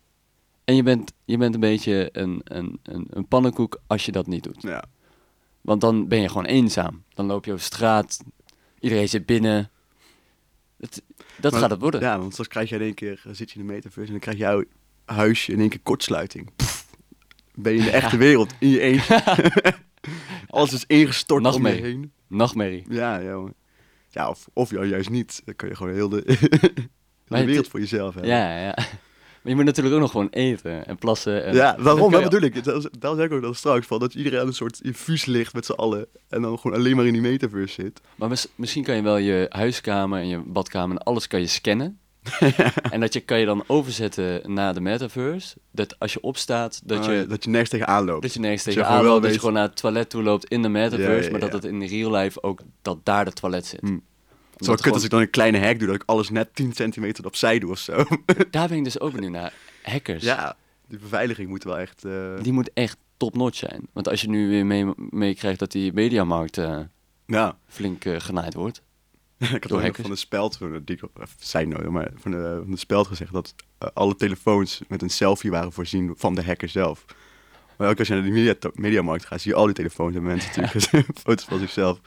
[0.66, 4.28] En je bent, je bent een beetje een, een, een, een pannenkoek als je dat
[4.28, 4.62] niet doet.
[4.62, 4.84] Ja.
[5.62, 7.04] Want dan ben je gewoon eenzaam.
[7.14, 8.20] Dan loop je over straat.
[8.80, 9.70] Iedereen zit binnen.
[10.80, 11.02] Het,
[11.40, 12.02] dat Maar- gaat het worden.
[12.02, 14.20] Ja, want straks krijg je in één keer, zit je in de metaverse en dan
[14.20, 14.64] krijg je jouw
[15.06, 16.50] huisje in één keer kortsluiting.
[16.56, 16.86] Pff,
[17.54, 19.24] ben je in de echte wereld, in je eentje.
[20.48, 21.82] Alles is ingestort om je Nachtmerrie.
[21.84, 22.12] heen.
[22.28, 22.86] Nachtmerrie.
[22.90, 23.44] Ja, ja.
[24.10, 25.42] Ja, of, of ju- juist niet.
[25.46, 26.24] Dan kan je gewoon heel de,
[27.28, 28.32] heel de wereld voor jezelf hebben.
[28.32, 28.74] Ja, ja.
[28.76, 31.46] Maar je moet natuurlijk ook nog gewoon eten en plassen.
[31.46, 32.12] En Ja, waarom?
[32.12, 32.64] Dat bedoel ik.
[32.64, 35.54] Dat, daarom zeg ik ook dan straks van dat iedereen aan een soort infuus ligt
[35.54, 36.06] met z'n allen.
[36.30, 38.02] En dan gewoon alleen maar in die metaverse zit.
[38.16, 41.48] Maar mis- misschien kan je wel je huiskamer en je badkamer en alles kan je
[41.48, 42.00] scannen.
[42.92, 45.56] en dat je kan je dan overzetten naar de metaverse.
[45.72, 48.22] Dat als je opstaat, dat Oh, je, ja, dat je nergens tegenaan loopt.
[48.22, 49.24] dat je nergens tegenaan loopt.
[49.24, 51.24] Dat je gewoon naar het toilet toe loopt in de metaverse.
[51.26, 53.80] Ja, Maar dat het in real life ook, dat daar de toilet zit.
[53.80, 53.88] Hm.
[53.88, 54.02] Omdat
[54.52, 56.30] Het is wel kut gewoon- als ik dan een kleine hack doe, dat ik alles
[56.30, 57.96] net 10 centimeter opzij doe of zo.
[58.52, 59.54] Daar ben ik dus ook benieuwd naar.
[59.84, 60.24] Hackers.
[60.24, 60.56] ja,
[60.88, 62.06] die beveiliging moet wel echt...
[62.06, 62.12] eh,
[62.42, 63.88] Die moet echt top-notch zijn.
[63.94, 66.80] Want als je nu weer mee- meekrijgt dat die mediamarkt eh,
[67.26, 68.82] Ja, flink eh, genaaid wordt.
[69.56, 71.00] ik had ook van de speld, die,
[71.40, 75.10] zei nooit, maar van de, van de speld gezegd dat eh, alle telefoons met een
[75.10, 77.06] selfie waren voorzien van de hacker zelf.
[77.78, 80.24] Maar ook als je naar de media, mediamarkt gaat, zie je al die telefoons en
[80.24, 82.00] mensen natuurlijk foto's van zichzelf.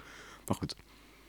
[0.46, 0.74] Maar goed,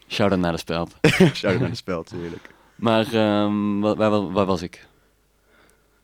[0.09, 0.95] Shout-out naar de speld.
[1.33, 2.49] Shout-out naar de speld, heerlijk.
[2.75, 4.87] Maar ehm, waar, waar, waar was ik?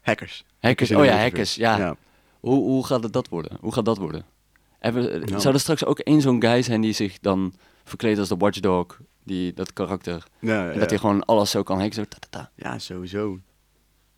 [0.02, 0.44] Hackers.
[0.60, 0.92] Hackers.
[0.92, 1.56] Oh ja, hackers.
[1.56, 1.78] Ja.
[1.78, 1.96] ja.
[2.40, 3.58] Hoe, hoe gaat het dat worden?
[3.62, 4.26] Hoe gaat dat worden?
[4.80, 5.42] Hebben, Nou.
[5.42, 9.00] Zou er straks ook één zo'n guy zijn die zich dan verkleedt als de watchdog,
[9.26, 10.80] die, dat karakter, Ja, en ja.
[10.80, 11.94] dat hij gewoon alles zo kan hacken?
[11.96, 12.52] Zo, ta, ta, ta.
[12.56, 13.40] ja, sowieso.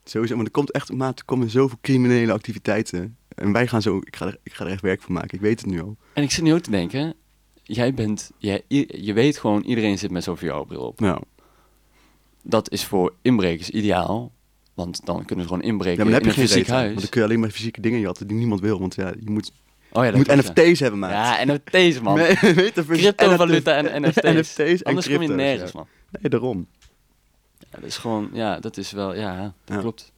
[0.03, 3.17] Sowieso, maar er komt echt, maat, er komen zoveel criminele activiteiten.
[3.27, 5.41] En wij gaan zo, ik ga, er, ik ga er echt werk van maken, ik
[5.41, 5.97] weet het nu al.
[6.13, 7.13] En ik zit nu ook te denken,
[7.63, 10.99] jij bent, jij, je weet gewoon, iedereen zit met zo'n VR-bril op.
[10.99, 11.21] Nou,
[12.43, 14.31] Dat is voor inbrekers ideaal,
[14.73, 16.67] want dan kunnen ze gewoon ja, inbreken maar dan heb in je een geen fysiek
[16.67, 16.89] reet aan, huis.
[16.89, 18.79] Want dan kun je alleen maar fysieke dingen jatten die niemand wil.
[18.79, 19.51] Want ja, je moet,
[19.91, 20.51] Oh ja, je dat moet ja.
[20.65, 21.11] NFT's hebben, maat.
[21.11, 22.17] Ja, NFT's man.
[22.88, 24.21] Cryptovaluta en NFT's.
[24.21, 25.88] NFT's en Anders kom je nergens, man.
[26.11, 26.67] Nee, daarom.
[27.59, 30.11] Ja, dat is gewoon, ja, dat is wel, ja, dat klopt.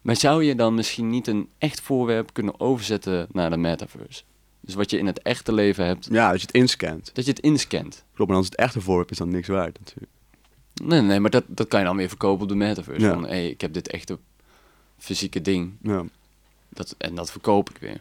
[0.00, 4.22] Maar zou je dan misschien niet een echt voorwerp kunnen overzetten naar de metaverse?
[4.60, 7.10] Dus wat je in het echte leven hebt, Ja, als je het inscant.
[7.14, 8.04] dat je het inscant.
[8.14, 10.12] Klopt, maar als het echte voorwerp is dan niks waard natuurlijk.
[10.84, 13.06] Nee, nee, maar dat, dat kan je dan weer verkopen op de metaverse.
[13.06, 13.12] Ja.
[13.12, 14.18] Van, hé, ik heb dit echte
[14.98, 16.04] fysieke ding, Ja.
[16.68, 18.00] dat, en dat verkoop ik weer.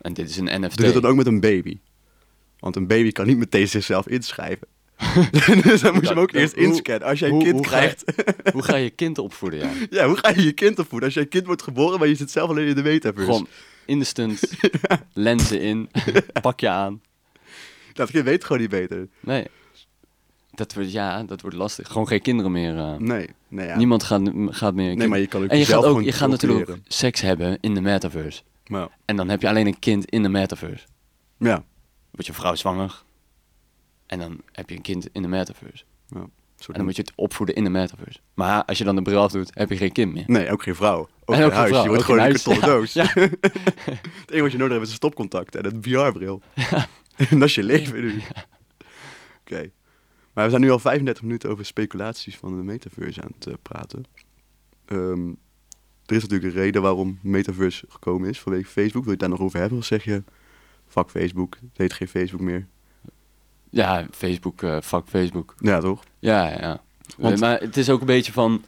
[0.00, 0.76] En dit is een NFT.
[0.76, 1.78] Doe je dat dan ook met een baby?
[2.58, 4.66] Want een baby kan niet meteen zichzelf inschrijven.
[5.62, 7.08] dus dan moet je hem ook Dat- eerst hoe- inscannen.
[7.08, 8.52] Als jij een hoe- kind hoe ga je- krijgt...
[8.52, 9.70] Hoe ga je je kind opvoeden, ja?
[10.00, 11.08] ja, hoe ga je je kind opvoeden?
[11.08, 13.24] Als jij kind wordt geboren, maar je zit zelf alleen in de metaverse.
[13.30, 13.46] Gewoon
[13.86, 14.40] instant,
[15.12, 15.90] lenzen in,
[16.42, 17.00] pak je aan.
[17.92, 19.08] Dat kind weet gewoon niet beter.
[19.20, 19.46] Nee.
[20.54, 21.88] Dat wordt, ja, dat wordt lastig.
[21.88, 22.76] Gewoon geen kinderen meer.
[22.78, 22.96] eh.
[22.96, 23.76] Nee, nee, ja.
[23.76, 24.96] Niemand gaat, gaat meer.
[24.96, 27.58] Nee, maar je kan ook en je gaat, ook, je gaat natuurlijk ook seks hebben
[27.60, 28.42] in de metaverse.
[29.04, 30.86] En dan heb je alleen een kind in de metaverse.
[31.38, 31.64] ja,
[32.10, 33.02] Wordt je vrouw zwanger.
[34.06, 35.84] En dan heb je een kind in de metaverse.
[36.08, 36.26] ja.
[36.66, 38.18] En dan moet je het opvoeden in de metaverse.
[38.34, 40.24] Maar als je dan de bril af doet, heb je geen kind meer.
[40.26, 41.08] Nee, ook geen vrouw.
[41.24, 41.68] Ook En ook huis.
[41.68, 42.94] vrouw, je wordt gewoon een kartonnen doos.
[42.94, 43.10] het
[44.26, 46.42] enige wat je nodig hebt is een stopcontact en een VR-bril.
[47.30, 48.22] en dat is je leven nu.
[49.40, 49.70] Oké.
[50.32, 53.54] Maar we zijn nu al 35 minuten over speculaties van de metaverse aan het eh,
[53.62, 54.04] praten.
[54.84, 55.32] Ehm,
[56.10, 58.92] er is natuurlijk een reden waarom metaverse gekomen is vanwege Facebook.
[58.92, 59.78] Wil je het daar nog over hebben?
[59.78, 60.22] Of zeg je,
[60.88, 62.66] fuck Facebook, het heet geen Facebook meer.
[63.70, 65.54] Ja, Facebook, eh fuck Facebook.
[65.58, 66.02] Ja, toch?
[66.18, 66.80] Ja, ja, ja.
[67.16, 68.64] Want- Maar het is ook een beetje van...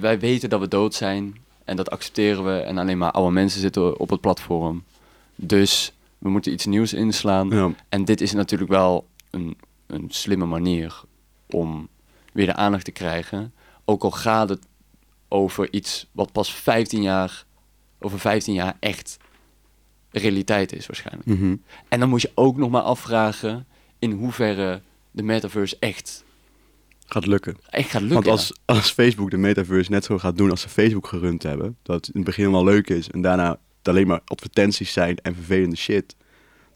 [0.00, 1.36] Wij weten dat we dood zijn.
[1.64, 2.58] En dat accepteren we.
[2.60, 4.82] En alleen maar oude mensen zitten op het platform.
[5.34, 7.48] Dus we moeten iets nieuws inslaan.
[7.48, 7.70] Ja.
[7.88, 9.56] En dit is natuurlijk wel een,
[9.86, 11.02] een slimme manier
[11.50, 11.88] om
[12.32, 13.54] weer de aandacht te krijgen.
[13.84, 14.66] Ook al gaat het
[15.28, 17.44] over iets wat pas 15 jaar,
[17.98, 19.16] over 15 jaar echt
[20.10, 21.26] realiteit is waarschijnlijk.
[21.26, 21.56] Mhm.
[21.88, 23.66] En dan moet je ook nog maar afvragen
[23.98, 26.24] in hoeverre de metaverse echt,
[27.06, 27.56] Gaat lukken.
[27.70, 28.22] echt gaat lukken.
[28.22, 31.76] Want als, als Facebook de metaverse net zo gaat doen als ze Facebook gerund hebben,
[31.82, 35.76] dat in het begin wel leuk is en daarna alleen maar advertenties zijn en vervelende
[35.76, 36.16] shit,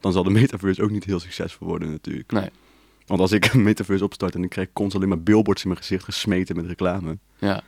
[0.00, 2.32] dan zal de metaverse ook niet heel succesvol worden natuurlijk.
[2.32, 2.48] Nee,
[3.06, 5.80] Want als ik een metaverse opstart en ik krijg constant alleen maar billboards in mijn
[5.80, 7.62] gezicht gesmeten met reclame, ja.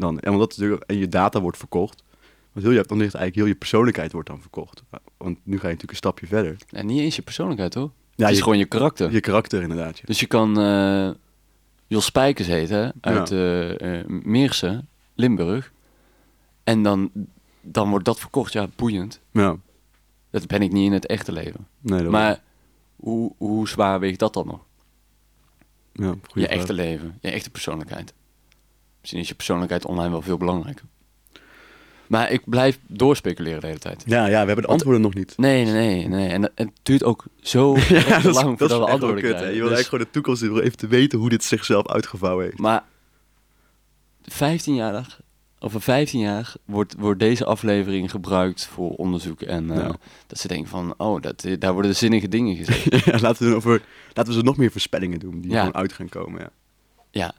[0.00, 2.02] Dan, en, omdat natuurlijk, en je data wordt verkocht,
[2.52, 4.82] want heel je, dan ligt eigenlijk heel je persoonlijkheid wordt dan verkocht.
[5.16, 6.56] Want nu ga je natuurlijk een stapje verder.
[6.70, 7.90] En niet eens je persoonlijkheid hoor.
[8.14, 9.12] Ja, het is je- gewoon je karakter.
[9.12, 9.98] Je karakter inderdaad.
[9.98, 10.02] ja.
[10.06, 11.10] Dus je kan eh
[11.86, 13.36] Jos Spijkers heten uit Ja.
[13.36, 15.72] eh eh, Meersen, Limburg.
[16.64, 17.10] En dan,
[17.60, 19.20] dan wordt dat verkocht, ja, boeiend.
[19.32, 19.56] Ja,
[20.30, 21.66] Dat ben ik niet in het echte leven.
[21.80, 22.42] nee, dat Maar
[22.96, 24.60] hoe, hoe zwaar weegt dat dan nog?
[25.92, 28.12] ja, je echte leven, je echte persoonlijkheid.
[29.00, 30.84] Misschien is je persoonlijkheid online wel veel belangrijker.
[32.06, 34.02] Maar ik blijf doorspeculeren de hele tijd.
[34.06, 35.32] Ja, ja, we hebben de Want- antwoorden nog niet.
[35.36, 36.08] Nee, nee, nee.
[36.08, 36.28] nee.
[36.28, 39.20] En dat- het duurt ook zo Ja, dat lang dat voordat we echt wel antwoorden
[39.22, 39.36] kut, hè.
[39.36, 39.54] krijgen.
[39.54, 42.44] Je wil Dus- eigenlijk gewoon de toekomst in, even te weten hoe dit zichzelf uitgevouwen
[42.44, 42.58] heeft.
[42.58, 42.84] Maar
[44.22, 45.16] 15 jaar,
[45.58, 49.40] over 15 jaar wordt, wordt deze aflevering gebruikt voor onderzoek.
[49.42, 49.90] En eh,
[50.26, 52.84] dat ze denken van, oh, dat, daar worden zinnige dingen gezegd.
[53.04, 53.82] ja, laten, we doen over,
[54.12, 55.58] laten we ze nog meer voorspellingen doen die Ja.
[55.58, 56.40] gewoon uit gaan komen.
[56.40, 56.50] Ja.
[57.10, 57.32] ja.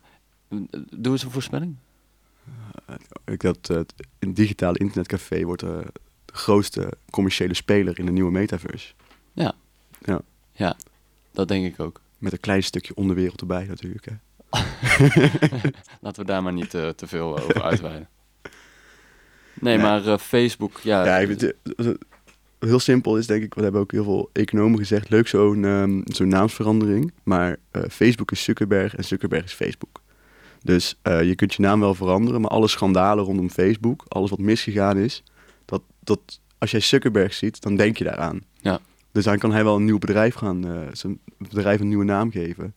[0.95, 1.76] Doe eens een voorspelling.
[3.26, 5.70] Ik dat eh, het een digitale internetcafé wordt eh,
[6.26, 8.93] de grootste commerciële speler in de nieuwe metaverse.
[9.34, 9.54] Ja.
[10.06, 10.22] Ja.
[10.54, 10.76] Ja,
[11.32, 12.02] dat denk ik ook.
[12.18, 14.06] Met een klein stukje onderwereld erbij natuurlijk.
[14.06, 14.14] Hè.
[16.02, 18.10] Laten we daar maar niet eh, te veel over uitweiden.
[19.62, 19.86] Nee, Nee.
[19.86, 21.06] maar eh, Facebook, ja.
[21.06, 21.88] Ja, ik eh,
[22.60, 26.02] heel simpel is denk ik, wat hebben ook heel veel economen gezegd, leuk zo'n ehm,
[26.06, 27.14] zo'n naamsverandering.
[27.24, 30.01] Maar eh, Facebook is Zuckerberg en Zuckerberg is Facebook.
[30.64, 34.39] Dus eh, je kunt je naam wel veranderen, maar alle schandalen rondom Facebook, alles wat
[34.39, 35.24] misgegaan is,
[35.66, 38.41] dat, dat als jij Zuckerberg ziet, dan denk je daaraan.
[38.59, 38.80] Ja.
[39.12, 42.32] Dus dan kan hij wel een nieuw bedrijf gaan, eh, zijn bedrijf een nieuwe naam
[42.32, 42.76] geven.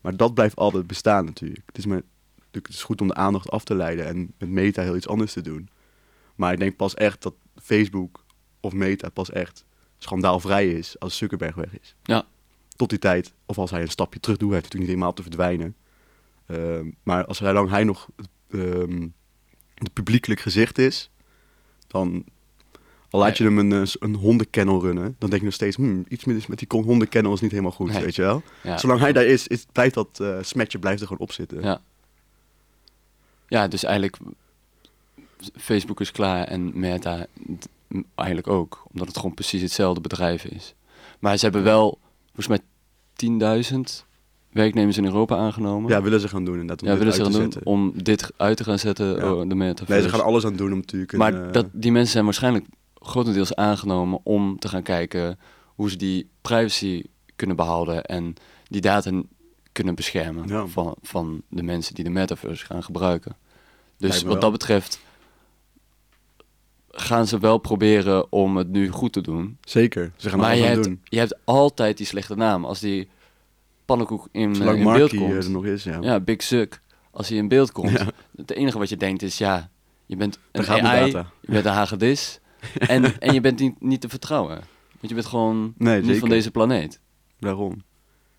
[0.00, 1.62] Maar dat blijft altijd bestaan natuurlijk.
[1.66, 2.02] Het is, maar,
[2.34, 5.08] natuurlijk, het is goed om de aandacht af te leiden en met Meta heel iets
[5.08, 5.68] anders te doen.
[6.34, 8.24] Maar ik denk pas echt dat Facebook
[8.60, 9.64] of Meta pas echt
[9.98, 11.94] schandaalvrij is als Zuckerberg weg is.
[12.02, 12.26] Ja.
[12.76, 15.12] Tot die tijd, of als hij een stapje terug doet, hij heeft natuurlijk niet helemaal
[15.12, 15.76] te verdwijnen.
[16.48, 18.08] Ehm, maar als hij lang hij nog
[18.50, 19.08] ehm
[19.74, 21.10] het publiekelijk gezicht is,
[21.86, 22.24] dan
[23.10, 26.04] al laat je hem een, eh, een hondenkennel runnen, dan denk je nog steeds, hmm,
[26.08, 28.02] iets met, met die hondenkennel is niet helemaal goed, Nee.
[28.02, 28.42] weet je wel.
[28.62, 28.78] Ja.
[28.78, 31.62] Zolang hij daar is, is blijft dat eh, smetje blijft er gewoon op zitten.
[31.62, 31.80] Ja.
[33.48, 34.18] Ja, dus eigenlijk
[35.56, 37.26] Facebook is klaar en Meta
[38.14, 40.74] eigenlijk ook, omdat het gewoon precies hetzelfde bedrijf is.
[41.18, 41.98] Maar ze hebben wel
[42.32, 42.60] volgens mij
[43.70, 44.06] 10.000
[44.52, 45.90] werknemers in Europa aangenomen.
[45.90, 47.52] Ja, willen ze gaan doen inderdaad, om ja dit willen ze uit gaan te doen
[47.52, 47.72] zetten.
[47.72, 49.32] om dit uit te gaan zetten, Ja.
[49.32, 49.92] oh, de metaverse.
[49.92, 51.12] Nee, ze gaan alles aan doen om natuurlijk...
[51.12, 55.90] een, Maar eh, dat, die mensen zijn waarschijnlijk grotendeels aangenomen om te gaan kijken hoe
[55.90, 57.02] ze die privacy
[57.36, 58.34] kunnen behouden en
[58.68, 59.22] die data
[59.72, 60.66] kunnen beschermen Ja.
[60.66, 63.36] van, van de mensen die de metaverse gaan gebruiken.
[63.96, 65.00] Dus wat dat betreft
[66.90, 69.58] gaan ze wel proberen om het nu goed te doen.
[69.60, 71.00] Zeker, ze gaan maar je hebt, doen.
[71.04, 72.64] je hebt altijd die slechte naam.
[72.64, 73.08] Als die
[73.88, 75.44] pannenkoek in, eh, in beeld komt.
[75.44, 75.98] er nog is, ja.
[76.00, 76.80] Ja, Big Suck.
[77.10, 77.90] Als hij in beeld komt.
[77.90, 78.06] Ja.
[78.36, 79.70] Het enige wat je denkt is, ja,
[80.06, 82.40] je bent een AI, je bent een hagedis
[82.94, 84.56] en, en je bent niet, niet te vertrouwen.
[84.88, 86.20] Want je bent gewoon Nee, niet zeker.
[86.20, 87.00] van deze planeet.
[87.38, 87.82] Daarom.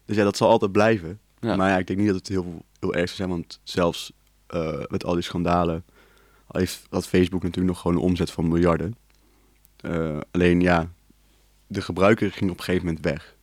[0.06, 1.20] Dus ja, dat zal altijd blijven.
[1.40, 1.56] Ja.
[1.56, 4.12] Maar ja, ik denk niet dat het heel, heel erg zou zijn, want zelfs
[4.48, 5.84] eh, met al die schandalen
[6.48, 8.96] heeft had Facebook natuurlijk nog gewoon een omzet van miljarden.
[9.76, 10.92] Eh, alleen ja,
[11.68, 13.36] de gebruiker ging op een gegeven moment weg.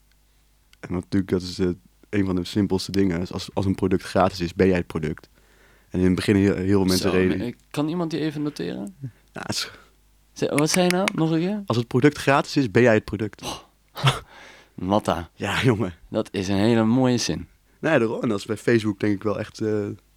[0.80, 1.68] En natuurlijk, dat is eh,
[2.18, 3.20] een van de simpelste dingen.
[3.20, 5.28] is Als, als een product gratis is, ben jij het product.
[5.90, 7.38] En in het begin heel, heel veel mensen Zo, reden.
[7.38, 8.94] nee, Kan iemand die even noteren?
[9.32, 9.70] Ja, is-
[10.48, 11.08] Wat zei je nou?
[11.14, 11.62] Nog een keer?
[11.66, 13.42] als het product gratis is, ben jij het product.
[14.74, 15.94] Matta, Ja, jongen.
[16.08, 17.46] dat is een hele mooie zin.
[17.80, 18.22] Nee, daarom.
[18.22, 19.72] En dat is bij Facebook denk ik wel echt eh,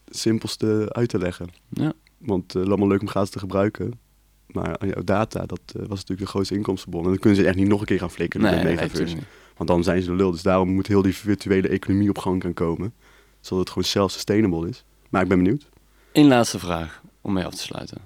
[0.05, 1.47] het simpelste uit te leggen.
[1.69, 1.93] Ja.
[2.17, 3.99] Want uh, allemaal leuk om gratis te gebruiken.
[4.47, 7.03] Maar jouw data, dat eh, was natuurlijk de grootste inkomstenbron.
[7.03, 9.15] En dan kunnen ze echt niet nog een keer gaan flikken Nee, met de nee.
[9.59, 10.31] Want dan zijn ze de lul.
[10.31, 12.93] Dus daarom moet heel die virtuele economie op gang gaan komen.
[13.39, 14.83] Zodat het gewoon self-sustainable is.
[15.09, 15.69] Maar ik ben benieuwd.
[16.11, 17.97] Eén laatste vraag om mee af te sluiten.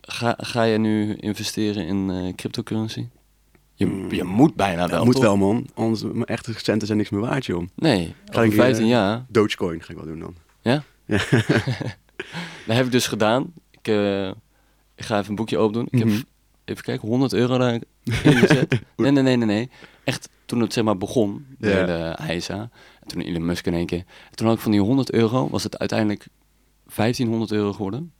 [0.00, 3.06] Ga, ga je nu investeren in eh, cryptocurrency?
[3.74, 5.22] Je, je moet bijna wel, Dat moet toch?
[5.22, 5.66] wel, man.
[5.74, 7.62] Anders mijn echte centen zijn niks meer waard, joh.
[7.74, 9.24] Nee, Ga ik, 15 eh, jaar.
[9.28, 10.34] Dogecoin ga ik wel doen dan.
[10.62, 10.82] Ja?
[11.04, 11.18] Ja.
[12.66, 13.52] Dat heb ik dus gedaan.
[13.70, 14.26] Ik, eh,
[14.94, 15.86] ik ga even een boekje open doen.
[16.00, 16.14] Ik Mhm.
[16.16, 16.24] heb,
[16.64, 18.70] even kijken, 100 euro daar ingezet.
[18.96, 19.70] nee, nee, nee, nee, nee.
[20.04, 22.70] Echt, toen het zeg maar begon, de hele IJsa.
[23.00, 24.04] En toen Elon Musk in één keer.
[24.30, 26.26] En toen had ik van die 100 euro, was het uiteindelijk
[26.94, 28.12] 1500 euro geworden.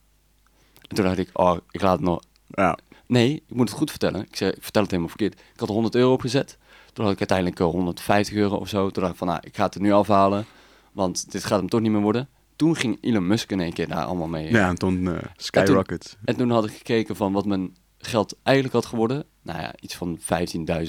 [0.88, 2.22] En toen dacht ik, oh, ik laat het nog...
[2.46, 2.78] Ja.
[3.06, 4.20] Nee, ik moet het goed vertellen.
[4.22, 5.32] Ik, zeg, ik vertel het helemaal verkeerd.
[5.32, 6.58] Ik had er 100 euro opgezet.
[6.92, 8.90] Toen had ik uiteindelijk eh, 150 euro of zo.
[8.90, 10.46] Toen dacht ik van, nou, ik ga het er nu afhalen.
[10.92, 12.28] Want dit gaat hem toch niet meer worden.
[12.56, 14.50] Toen ging Elon Musk in één keer daar allemaal mee.
[14.50, 16.18] Ja, en toen eh, skyrocket.
[16.24, 19.24] En toen had ik gekeken van wat mijn geld eigenlijk had geworden.
[19.42, 20.24] Nou ja, iets van 15.000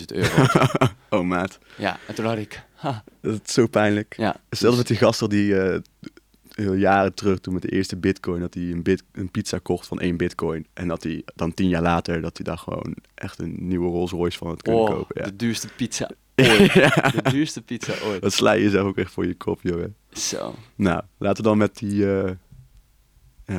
[0.05, 0.45] euro.
[1.09, 1.59] oh, maat.
[1.77, 4.13] ja, en toen dacht ik, ha, Dat is zo pijnlijk.
[4.17, 4.35] ja.
[4.49, 5.79] Dus- met die gast die eh,
[6.53, 9.87] heel jaren terug, toen met de eerste bitcoin, dat hij een, bit, een pizza kocht
[9.87, 10.67] van één bitcoin.
[10.73, 14.11] En dat hij dan tien jaar later, dat hij daar gewoon echt een nieuwe Rolls
[14.11, 15.21] Royce van had kunnen oh, kopen.
[15.21, 15.25] Ja.
[15.25, 16.73] de duurste pizza ooit.
[16.73, 18.21] De duurste pizza ooit.
[18.21, 19.95] Dat sla je jezelf ook echt voor je kop, jongen.
[20.11, 22.31] Zo, Nou, laten we dan met die, eh,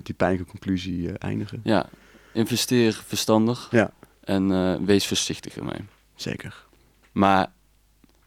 [0.03, 1.61] die pijnlijke conclusie eh, eindigen.
[1.65, 1.89] ja.
[2.33, 3.91] Investeer verstandig Ja,
[4.25, 5.81] en eh, wees voorzichtig ermee.
[6.15, 6.65] zeker.
[7.13, 7.53] Maar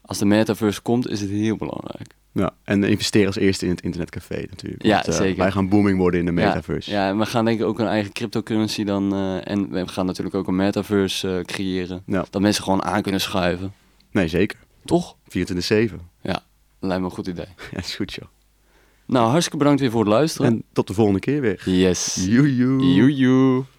[0.01, 2.13] als de metaverse komt, is het heel belangrijk.
[2.31, 4.83] Ja, en investeer als eerste in het internetcafé natuurlijk.
[4.83, 5.37] Ja, Want, eh, zeker.
[5.37, 6.91] Wij gaan booming worden in de Ja, metaverse.
[6.91, 9.13] Ja, en we gaan denk ik ook een eigen cryptocurrency dan.
[9.13, 12.03] eh, en we gaan natuurlijk ook een metaverse creëren.
[12.05, 12.25] Ja.
[12.29, 13.73] Dat mensen gewoon aan kunnen schuiven.
[14.11, 14.57] Nee, zeker.
[14.85, 15.15] Toch?
[15.27, 15.99] 24-7.
[16.21, 16.43] Ja,
[16.79, 17.45] lijkt me een goed idee.
[17.71, 18.27] Ja, is goed joh.
[19.05, 20.51] Nou, hartstikke bedankt weer voor het luisteren.
[20.51, 21.61] En tot de volgende keer weer.
[21.65, 22.25] Yes.
[22.29, 22.93] Joe, joe.
[22.93, 23.63] Joe, joe.